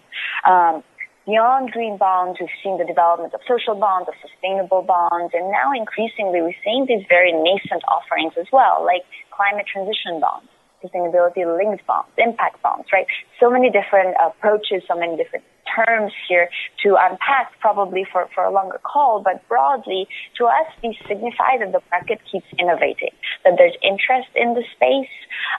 Um, 0.48 0.82
beyond 1.26 1.72
green 1.72 1.96
bonds, 1.98 2.38
we've 2.40 2.52
seen 2.62 2.78
the 2.78 2.84
development 2.84 3.34
of 3.34 3.40
social 3.46 3.74
bonds, 3.74 4.08
of 4.08 4.14
sustainable 4.24 4.82
bonds, 4.82 5.32
and 5.34 5.50
now 5.52 5.72
increasingly 5.76 6.40
we're 6.40 6.60
seeing 6.64 6.86
these 6.88 7.04
very 7.08 7.32
nascent 7.32 7.84
offerings 7.86 8.32
as 8.40 8.46
well, 8.52 8.84
like 8.84 9.04
climate 9.30 9.66
transition 9.68 10.20
bonds 10.20 10.48
sustainability 10.80 11.44
linked 11.44 11.86
bonds, 11.86 12.08
impact 12.16 12.62
bonds, 12.62 12.88
right? 12.92 13.06
So 13.38 13.50
many 13.50 13.70
different 13.70 14.16
approaches, 14.16 14.82
so 14.88 14.96
many 14.96 15.16
different 15.16 15.44
terms 15.74 16.12
here 16.28 16.48
to 16.82 16.96
unpack 16.98 17.58
probably 17.60 18.06
for, 18.10 18.28
for 18.34 18.44
a 18.44 18.50
longer 18.50 18.80
call, 18.82 19.20
but 19.22 19.46
broadly, 19.48 20.08
to 20.38 20.44
us, 20.46 20.66
these 20.82 20.96
signify 21.08 21.58
that 21.58 21.72
the 21.72 21.80
market 21.90 22.20
keeps 22.30 22.46
innovating, 22.58 23.10
that 23.44 23.54
there's 23.56 23.76
interest 23.82 24.28
in 24.34 24.54
the 24.54 24.64
space, 24.74 25.12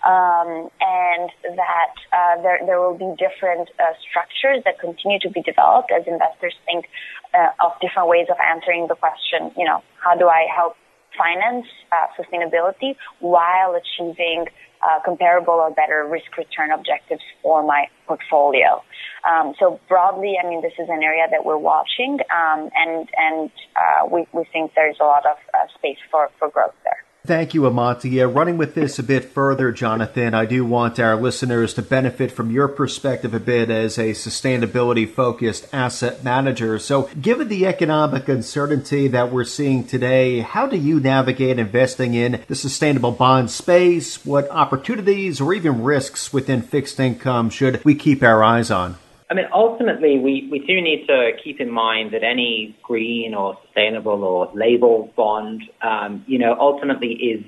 um, 0.06 0.70
and 0.82 1.30
that 1.56 1.96
uh, 2.14 2.42
there, 2.42 2.60
there 2.66 2.80
will 2.80 2.98
be 2.98 3.10
different 3.18 3.70
uh, 3.80 3.94
structures 4.10 4.64
that 4.66 4.80
continue 4.80 5.20
to 5.20 5.30
be 5.30 5.42
developed 5.42 5.92
as 5.92 6.06
investors 6.08 6.54
think 6.66 6.86
uh, 7.34 7.50
of 7.64 7.72
different 7.82 8.10
ways 8.10 8.28
of 8.30 8.38
answering 8.40 8.88
the 8.88 8.96
question, 8.96 9.52
you 9.58 9.66
know, 9.66 9.82
how 10.04 10.16
do 10.16 10.28
I 10.28 10.48
help 10.54 10.76
finance 11.18 11.66
uh, 11.92 12.08
sustainability 12.18 12.96
while 13.20 13.76
achieving 13.76 14.48
uh, 14.84 15.00
comparable 15.04 15.54
or 15.54 15.72
better 15.72 16.06
risk 16.10 16.38
return 16.38 16.72
objectives 16.72 17.22
for 17.42 17.64
my 17.64 17.88
portfolio. 18.08 18.84
Um, 19.30 19.54
so 19.60 19.80
broadly, 19.88 20.36
I 20.42 20.48
mean, 20.48 20.62
this 20.62 20.74
is 20.80 20.90
an 20.90 21.04
area 21.04 21.26
that 21.30 21.46
we're 21.46 21.58
watching, 21.58 22.20
um, 22.34 22.70
and 22.76 23.10
and 23.18 23.52
uh, 23.76 24.08
we 24.08 24.28
we 24.34 24.46
think 24.52 24.74
there's 24.76 24.98
a 25.00 25.04
lot 25.04 25.26
of 25.26 25.38
uh, 25.54 25.68
space 25.78 26.00
for 26.10 26.30
for 26.40 26.50
growth 26.50 26.76
there. 26.84 27.01
Thank 27.24 27.54
you, 27.54 27.62
Amantia. 27.62 28.34
Running 28.34 28.58
with 28.58 28.74
this 28.74 28.98
a 28.98 29.04
bit 29.04 29.26
further, 29.26 29.72
Jonathan, 29.72 30.34
I 30.34 30.46
do 30.46 30.66
want 30.66 31.00
our 31.00 31.16
listeners 31.16 31.72
to 31.76 31.84
benefit 31.84 32.32
from 32.32 32.50
your 32.50 32.68
perspective 32.68 33.36
a 33.36 33.40
bit 33.40 33.70
as 33.70 34.00
a 34.00 34.14
sustainability 34.14 35.08
focused 35.08 35.68
asset 35.72 36.24
manager. 36.24 36.80
So, 36.80 37.12
given 37.22 37.48
the 37.48 37.68
economic 37.68 38.28
uncertainty 38.28 39.08
that 39.10 39.32
we're 39.32 39.44
seeing 39.44 39.86
today, 39.86 40.40
how 40.40 40.66
do 40.66 40.78
you 40.78 41.00
navigate 41.00 41.60
investing 41.60 42.16
in 42.16 42.44
the 42.48 42.56
sustainable 42.56 43.12
bond 43.12 43.52
space? 43.52 44.26
What 44.26 44.50
opportunities 44.50 45.40
or 45.40 45.54
even 45.54 45.84
risks 45.84 46.34
within 46.34 46.64
fixed 46.64 47.00
income 47.00 47.52
should 47.52 47.86
we 47.86 47.94
keep 47.94 48.24
our 48.24 48.44
eyes 48.44 48.72
on? 48.72 48.98
I 49.32 49.34
mean, 49.34 49.46
ultimately, 49.54 50.20
we, 50.20 50.50
we 50.52 50.60
do 50.60 50.82
need 50.82 51.08
to 51.08 51.32
keep 51.42 51.62
in 51.62 51.72
mind 51.72 52.14
that 52.14 52.22
any 52.22 52.78
green 52.84 53.34
or 53.34 53.58
sustainable 53.66 54.26
or 54.26 54.52
label 54.54 55.10
bond, 55.16 55.64
um, 55.82 56.26
you 56.28 56.38
know, 56.38 56.54
ultimately 56.60 57.14
is 57.14 57.46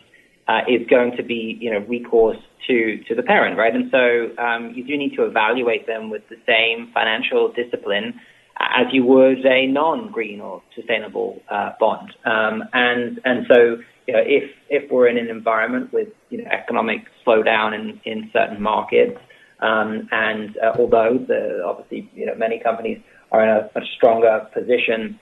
uh, 0.48 0.62
is 0.68 0.88
going 0.88 1.18
to 1.18 1.24
be, 1.24 1.58
you 1.60 1.70
know, 1.70 1.80
recourse 1.80 2.38
to 2.68 3.04
to 3.10 3.16
the 3.16 3.22
parent, 3.22 3.58
right? 3.58 3.76
And 3.76 3.92
so 3.92 4.42
um, 4.42 4.72
you 4.74 4.86
do 4.86 4.96
need 4.98 5.14
to 5.18 5.26
evaluate 5.26 5.86
them 5.86 6.10
with 6.10 6.22
the 6.30 6.38
same 6.48 6.90
financial 6.94 7.52
discipline 7.52 8.18
as 8.62 8.86
you 8.94 9.04
would 9.04 9.46
a 9.46 9.68
non-green 9.68 10.40
or 10.40 10.62
sustainable 10.76 11.42
uh, 11.50 11.72
bond. 11.82 12.14
Um, 12.24 12.64
and 12.72 13.20
and 13.26 13.46
so, 13.50 13.78
you 14.08 14.14
know, 14.14 14.24
if 14.26 14.50
if 14.70 14.90
we're 14.90 15.08
in 15.08 15.18
an 15.18 15.28
environment 15.28 15.92
with 15.92 16.08
you 16.30 16.38
know, 16.38 16.50
economic 16.50 17.02
slowdown 17.28 17.76
in 17.76 18.00
in 18.06 18.30
certain 18.32 18.62
markets 18.62 19.20
um, 19.64 20.08
and 20.12 20.58
uh, 20.58 20.74
although 20.78 21.18
the, 21.28 21.64
obviously 21.66 22.10
you 22.14 22.26
know, 22.26 22.36
many 22.36 22.60
companies 22.60 23.00
are 23.32 23.44
in 23.44 23.50
a 23.50 23.70
much 23.74 23.88
stronger 23.96 24.48
position 24.54 25.20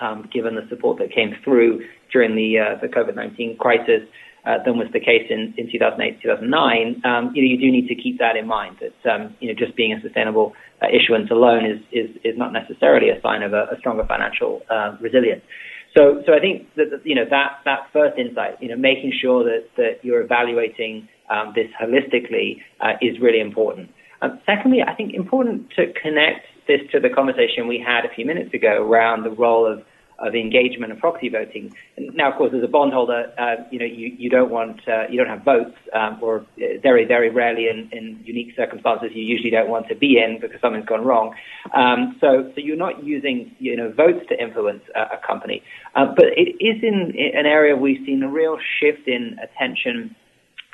um, 0.00 0.28
given 0.32 0.54
the 0.54 0.66
support 0.68 0.98
that 0.98 1.12
came 1.12 1.34
through 1.44 1.80
during 2.12 2.34
the, 2.34 2.58
uh, 2.58 2.80
the 2.80 2.88
COVID-19 2.88 3.58
crisis 3.58 4.02
uh, 4.46 4.56
than 4.64 4.78
was 4.78 4.88
the 4.92 5.00
case 5.00 5.26
in, 5.28 5.52
in 5.58 5.70
2008, 5.70 6.22
2009, 6.22 7.02
um, 7.04 7.32
you 7.34 7.42
know, 7.42 7.48
you 7.48 7.58
do 7.58 7.70
need 7.70 7.88
to 7.88 7.94
keep 7.94 8.18
that 8.18 8.36
in 8.36 8.46
mind 8.46 8.76
that, 8.80 9.10
um, 9.10 9.34
you 9.40 9.48
know, 9.48 9.54
just 9.54 9.76
being 9.76 9.92
a 9.92 10.00
sustainable 10.00 10.54
uh, 10.82 10.86
issuance 10.88 11.30
alone 11.30 11.66
is, 11.66 11.78
is, 11.92 12.16
is 12.24 12.38
not 12.38 12.52
necessarily 12.52 13.10
a 13.10 13.20
sign 13.20 13.42
of 13.42 13.52
a, 13.52 13.68
a 13.72 13.78
stronger 13.78 14.04
financial 14.06 14.62
uh, 14.70 14.96
resilience. 15.00 15.42
So, 15.96 16.22
so 16.24 16.32
I 16.32 16.40
think 16.40 16.68
that, 16.76 17.02
you 17.04 17.14
know, 17.14 17.24
that, 17.28 17.60
that 17.64 17.90
first 17.92 18.16
insight, 18.16 18.62
you 18.62 18.68
know, 18.68 18.76
making 18.76 19.12
sure 19.20 19.44
that, 19.44 19.68
that 19.76 20.00
you're 20.02 20.22
evaluating 20.22 21.08
um, 21.30 21.52
this 21.54 21.68
holistically 21.80 22.60
uh, 22.80 22.92
is 23.00 23.20
really 23.20 23.40
important. 23.40 23.90
Um, 24.22 24.40
secondly, 24.44 24.80
I 24.86 24.94
think 24.94 25.14
important 25.14 25.70
to 25.76 25.92
connect 26.02 26.46
this 26.66 26.80
to 26.92 27.00
the 27.00 27.08
conversation 27.08 27.66
we 27.66 27.82
had 27.84 28.04
a 28.04 28.14
few 28.14 28.26
minutes 28.26 28.52
ago 28.52 28.86
around 28.86 29.24
the 29.24 29.30
role 29.30 29.66
of 29.66 29.82
of 30.20 30.34
engagement 30.34 30.92
and 30.92 31.00
proxy 31.00 31.28
voting. 31.28 31.74
Now, 31.98 32.30
of 32.30 32.36
course, 32.36 32.52
as 32.54 32.62
a 32.62 32.68
bondholder, 32.68 33.32
uh, 33.38 33.64
you 33.70 33.78
know 33.78 33.86
you, 33.86 34.14
you 34.18 34.28
don't 34.28 34.50
want 34.50 34.86
uh, 34.86 35.08
you 35.08 35.16
don't 35.16 35.28
have 35.28 35.44
votes, 35.44 35.74
um, 35.94 36.18
or 36.20 36.44
very 36.82 37.04
very 37.06 37.30
rarely 37.30 37.68
in, 37.68 37.88
in 37.92 38.20
unique 38.24 38.54
circumstances 38.54 39.10
you 39.14 39.24
usually 39.24 39.50
don't 39.50 39.68
want 39.68 39.88
to 39.88 39.94
be 39.94 40.18
in 40.18 40.38
because 40.40 40.60
something's 40.60 40.86
gone 40.86 41.04
wrong. 41.04 41.34
Um, 41.74 42.16
so 42.20 42.52
so 42.54 42.60
you're 42.60 42.76
not 42.76 43.02
using 43.02 43.56
you 43.58 43.76
know 43.76 43.90
votes 43.90 44.26
to 44.28 44.40
influence 44.40 44.82
a, 44.94 45.16
a 45.16 45.20
company, 45.26 45.62
uh, 45.94 46.06
but 46.14 46.26
it 46.36 46.62
is 46.62 46.82
in, 46.82 47.14
in 47.16 47.30
an 47.34 47.46
area 47.46 47.74
we've 47.74 48.04
seen 48.04 48.22
a 48.22 48.28
real 48.28 48.58
shift 48.78 49.08
in 49.08 49.38
attention 49.42 50.14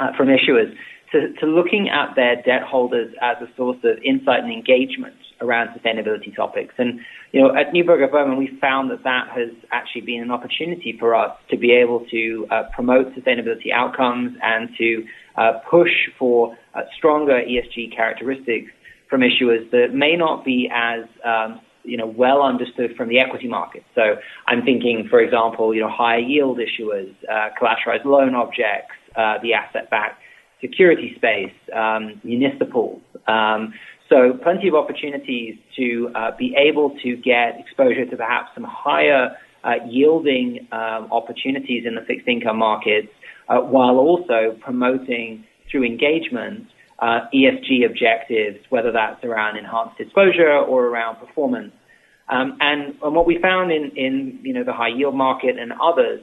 uh, 0.00 0.16
from 0.16 0.28
issuers 0.28 0.74
to, 1.12 1.32
to 1.40 1.46
looking 1.46 1.88
at 1.88 2.14
their 2.16 2.36
debt 2.36 2.62
holders 2.62 3.14
as 3.22 3.36
a 3.40 3.46
source 3.56 3.78
of 3.84 3.98
insight 4.02 4.42
and 4.42 4.52
engagement 4.52 5.14
around 5.40 5.68
sustainability 5.68 6.34
topics. 6.34 6.74
And, 6.78 7.00
you 7.32 7.40
know, 7.40 7.54
at 7.54 7.72
Neuberger 7.72 8.10
Berman, 8.10 8.38
we 8.38 8.50
found 8.60 8.90
that 8.90 9.04
that 9.04 9.28
has 9.34 9.50
actually 9.70 10.00
been 10.02 10.22
an 10.22 10.30
opportunity 10.30 10.96
for 10.98 11.14
us 11.14 11.36
to 11.50 11.56
be 11.56 11.72
able 11.72 12.06
to 12.10 12.46
uh, 12.50 12.62
promote 12.74 13.14
sustainability 13.14 13.72
outcomes 13.72 14.36
and 14.42 14.70
to 14.78 15.04
uh, 15.36 15.52
push 15.70 15.90
for 16.18 16.56
uh, 16.74 16.80
stronger 16.96 17.40
ESG 17.42 17.94
characteristics 17.94 18.72
from 19.08 19.20
issuers 19.20 19.70
that 19.70 19.88
may 19.92 20.16
not 20.16 20.44
be 20.44 20.68
as 20.74 21.04
um, 21.24 21.60
you 21.84 21.96
know, 21.96 22.06
well 22.06 22.42
understood 22.42 22.96
from 22.96 23.08
the 23.08 23.20
equity 23.20 23.46
market. 23.46 23.84
So 23.94 24.16
I'm 24.48 24.62
thinking, 24.64 25.06
for 25.08 25.20
example, 25.20 25.74
you 25.74 25.80
know, 25.80 25.90
higher 25.90 26.18
yield 26.18 26.58
issuers, 26.58 27.14
uh, 27.30 27.50
collateralized 27.60 28.04
loan 28.04 28.34
objects, 28.34 28.96
uh, 29.16 29.38
the 29.42 29.54
asset-backed 29.54 30.20
security 30.60 31.12
space, 31.16 31.52
um, 31.74 32.20
municipals. 32.24 33.02
Um, 33.26 33.74
so 34.08 34.38
plenty 34.42 34.68
of 34.68 34.74
opportunities 34.74 35.56
to 35.76 36.10
uh, 36.14 36.30
be 36.38 36.54
able 36.56 36.96
to 37.02 37.16
get 37.16 37.58
exposure 37.58 38.06
to 38.06 38.16
perhaps 38.16 38.50
some 38.54 38.64
higher 38.64 39.36
uh, 39.64 39.84
yielding 39.88 40.68
um, 40.70 41.08
opportunities 41.10 41.84
in 41.86 41.96
the 41.96 42.02
fixed 42.02 42.28
income 42.28 42.58
markets, 42.58 43.08
uh, 43.48 43.58
while 43.58 43.96
also 43.96 44.56
promoting 44.60 45.44
through 45.70 45.84
engagement 45.84 46.66
uh, 47.00 47.20
ESG 47.34 47.84
objectives, 47.84 48.58
whether 48.70 48.92
that's 48.92 49.22
around 49.24 49.56
enhanced 49.56 49.98
disclosure 49.98 50.52
or 50.52 50.86
around 50.86 51.16
performance. 51.16 51.72
Um, 52.28 52.56
and, 52.60 52.94
and, 53.02 53.14
what 53.14 53.26
we 53.26 53.38
found 53.40 53.70
in, 53.70 53.92
in 53.94 54.40
you 54.42 54.52
know 54.52 54.64
the 54.64 54.72
high 54.72 54.88
yield 54.88 55.14
market 55.14 55.58
and 55.58 55.72
others 55.80 56.22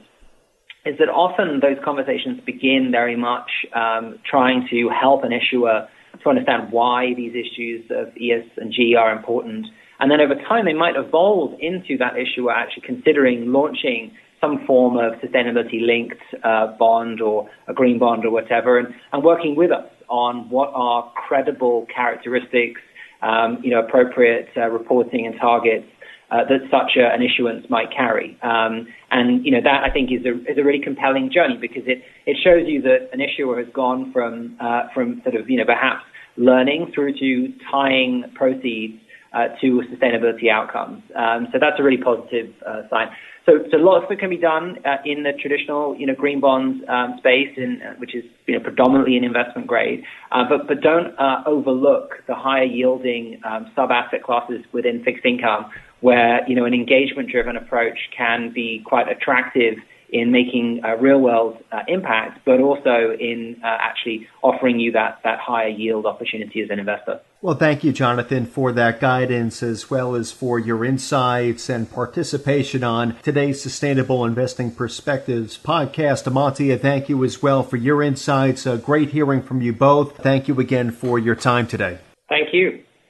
is 0.84 0.98
that 0.98 1.08
often 1.08 1.60
those 1.60 1.78
conversations 1.84 2.40
begin 2.44 2.88
very 2.90 3.16
much 3.16 3.50
um, 3.74 4.18
trying 4.28 4.66
to 4.70 4.90
help 4.90 5.24
an 5.24 5.32
issuer 5.32 5.88
to 6.22 6.28
understand 6.28 6.70
why 6.70 7.14
these 7.14 7.32
issues 7.32 7.84
of 7.90 8.08
ES 8.20 8.46
and 8.56 8.72
G 8.72 8.94
are 8.94 9.14
important. 9.16 9.66
And 9.98 10.10
then 10.10 10.20
over 10.20 10.34
time, 10.34 10.66
they 10.66 10.74
might 10.74 10.96
evolve 10.96 11.58
into 11.60 11.96
that 11.98 12.14
issuer 12.18 12.50
actually 12.50 12.82
considering 12.84 13.52
launching 13.52 14.12
some 14.40 14.66
form 14.66 14.98
of 14.98 15.14
sustainability 15.20 15.80
linked 15.80 16.20
uh, 16.42 16.76
bond 16.78 17.20
or 17.20 17.48
a 17.66 17.72
green 17.72 17.98
bond 17.98 18.26
or 18.26 18.30
whatever, 18.30 18.78
and, 18.78 18.88
and 19.12 19.24
working 19.24 19.56
with 19.56 19.70
us 19.70 19.88
on 20.08 20.50
what 20.50 20.70
are 20.74 21.10
credible 21.26 21.86
characteristics, 21.94 22.80
um, 23.22 23.58
you 23.62 23.70
know, 23.70 23.80
appropriate 23.80 24.48
uh, 24.56 24.68
reporting 24.68 25.26
and 25.26 25.36
targets 25.40 25.86
uh, 26.30 26.44
that 26.48 26.60
such 26.70 26.96
a, 26.96 27.12
an 27.12 27.22
issuance 27.22 27.68
might 27.68 27.90
carry. 27.94 28.38
Um, 28.42 28.86
and 29.10 29.44
you 29.44 29.52
know 29.52 29.60
that 29.62 29.84
I 29.84 29.90
think 29.90 30.10
is 30.10 30.24
a 30.24 30.34
is 30.50 30.58
a 30.58 30.64
really 30.64 30.82
compelling 30.82 31.30
journey 31.32 31.58
because 31.60 31.84
it 31.86 32.02
it 32.26 32.36
shows 32.42 32.66
you 32.66 32.82
that 32.82 33.10
an 33.12 33.20
issuer 33.20 33.62
has 33.62 33.72
gone 33.72 34.12
from 34.12 34.56
uh, 34.60 34.88
from 34.94 35.20
sort 35.22 35.36
of 35.36 35.48
you 35.48 35.58
know 35.58 35.64
perhaps 35.64 36.04
learning 36.36 36.90
through 36.94 37.14
to 37.18 37.52
tying 37.70 38.24
proceeds 38.34 39.00
uh, 39.32 39.48
to 39.60 39.82
sustainability 39.90 40.50
outcomes. 40.50 41.02
Um, 41.14 41.48
so 41.52 41.58
that's 41.60 41.78
a 41.78 41.82
really 41.82 42.02
positive 42.02 42.54
uh, 42.66 42.88
sign. 42.90 43.08
So, 43.46 43.58
so 43.70 43.76
lots 43.76 44.06
that 44.08 44.18
can 44.18 44.30
be 44.30 44.38
done 44.38 44.76
uh, 44.86 44.96
in 45.04 45.22
the 45.22 45.32
traditional, 45.38 45.94
you 45.98 46.06
know, 46.06 46.14
green 46.14 46.40
bonds 46.40 46.82
um, 46.88 47.16
space, 47.18 47.52
in, 47.58 47.82
uh, 47.82 47.92
which 47.98 48.14
is 48.14 48.24
you 48.46 48.56
know 48.56 48.64
predominantly 48.64 49.16
in 49.18 49.24
investment 49.24 49.66
grade. 49.66 50.02
Uh, 50.32 50.44
but 50.48 50.66
but 50.66 50.80
don't 50.80 51.18
uh, 51.18 51.42
overlook 51.46 52.14
the 52.26 52.34
higher 52.34 52.64
yielding 52.64 53.40
um, 53.44 53.70
sub 53.76 53.90
asset 53.90 54.22
classes 54.22 54.64
within 54.72 55.04
fixed 55.04 55.26
income, 55.26 55.70
where 56.04 56.46
you 56.46 56.54
know 56.54 56.66
an 56.66 56.74
engagement 56.74 57.30
driven 57.30 57.56
approach 57.56 57.98
can 58.14 58.52
be 58.52 58.82
quite 58.84 59.08
attractive 59.08 59.76
in 60.10 60.30
making 60.30 60.80
a 60.84 60.96
real 60.98 61.18
world 61.18 61.56
uh, 61.72 61.80
impact, 61.88 62.40
but 62.44 62.60
also 62.60 63.16
in 63.18 63.56
uh, 63.64 63.66
actually 63.66 64.28
offering 64.42 64.78
you 64.78 64.92
that, 64.92 65.18
that 65.24 65.40
higher 65.40 65.68
yield 65.68 66.04
opportunity 66.04 66.60
as 66.62 66.68
an 66.70 66.78
investor. 66.78 67.20
Well, 67.40 67.56
thank 67.56 67.82
you, 67.82 67.90
Jonathan, 67.90 68.44
for 68.46 68.70
that 68.72 69.00
guidance 69.00 69.62
as 69.62 69.90
well 69.90 70.14
as 70.14 70.30
for 70.30 70.58
your 70.58 70.84
insights 70.84 71.68
and 71.68 71.90
participation 71.90 72.84
on 72.84 73.16
today's 73.22 73.60
Sustainable 73.60 74.24
Investing 74.26 74.72
Perspectives 74.72 75.58
podcast. 75.58 76.30
Amantia, 76.30 76.78
thank 76.78 77.08
you 77.08 77.24
as 77.24 77.42
well 77.42 77.62
for 77.62 77.76
your 77.78 78.02
insights. 78.02 78.66
Uh, 78.66 78.76
great 78.76 79.08
hearing 79.08 79.42
from 79.42 79.62
you 79.62 79.72
both. 79.72 80.18
Thank 80.18 80.48
you 80.48 80.60
again 80.60 80.90
for 80.92 81.18
your 81.18 81.34
time 81.34 81.66
today. 81.66 81.98
Thank 82.28 82.52
you. 82.52 82.84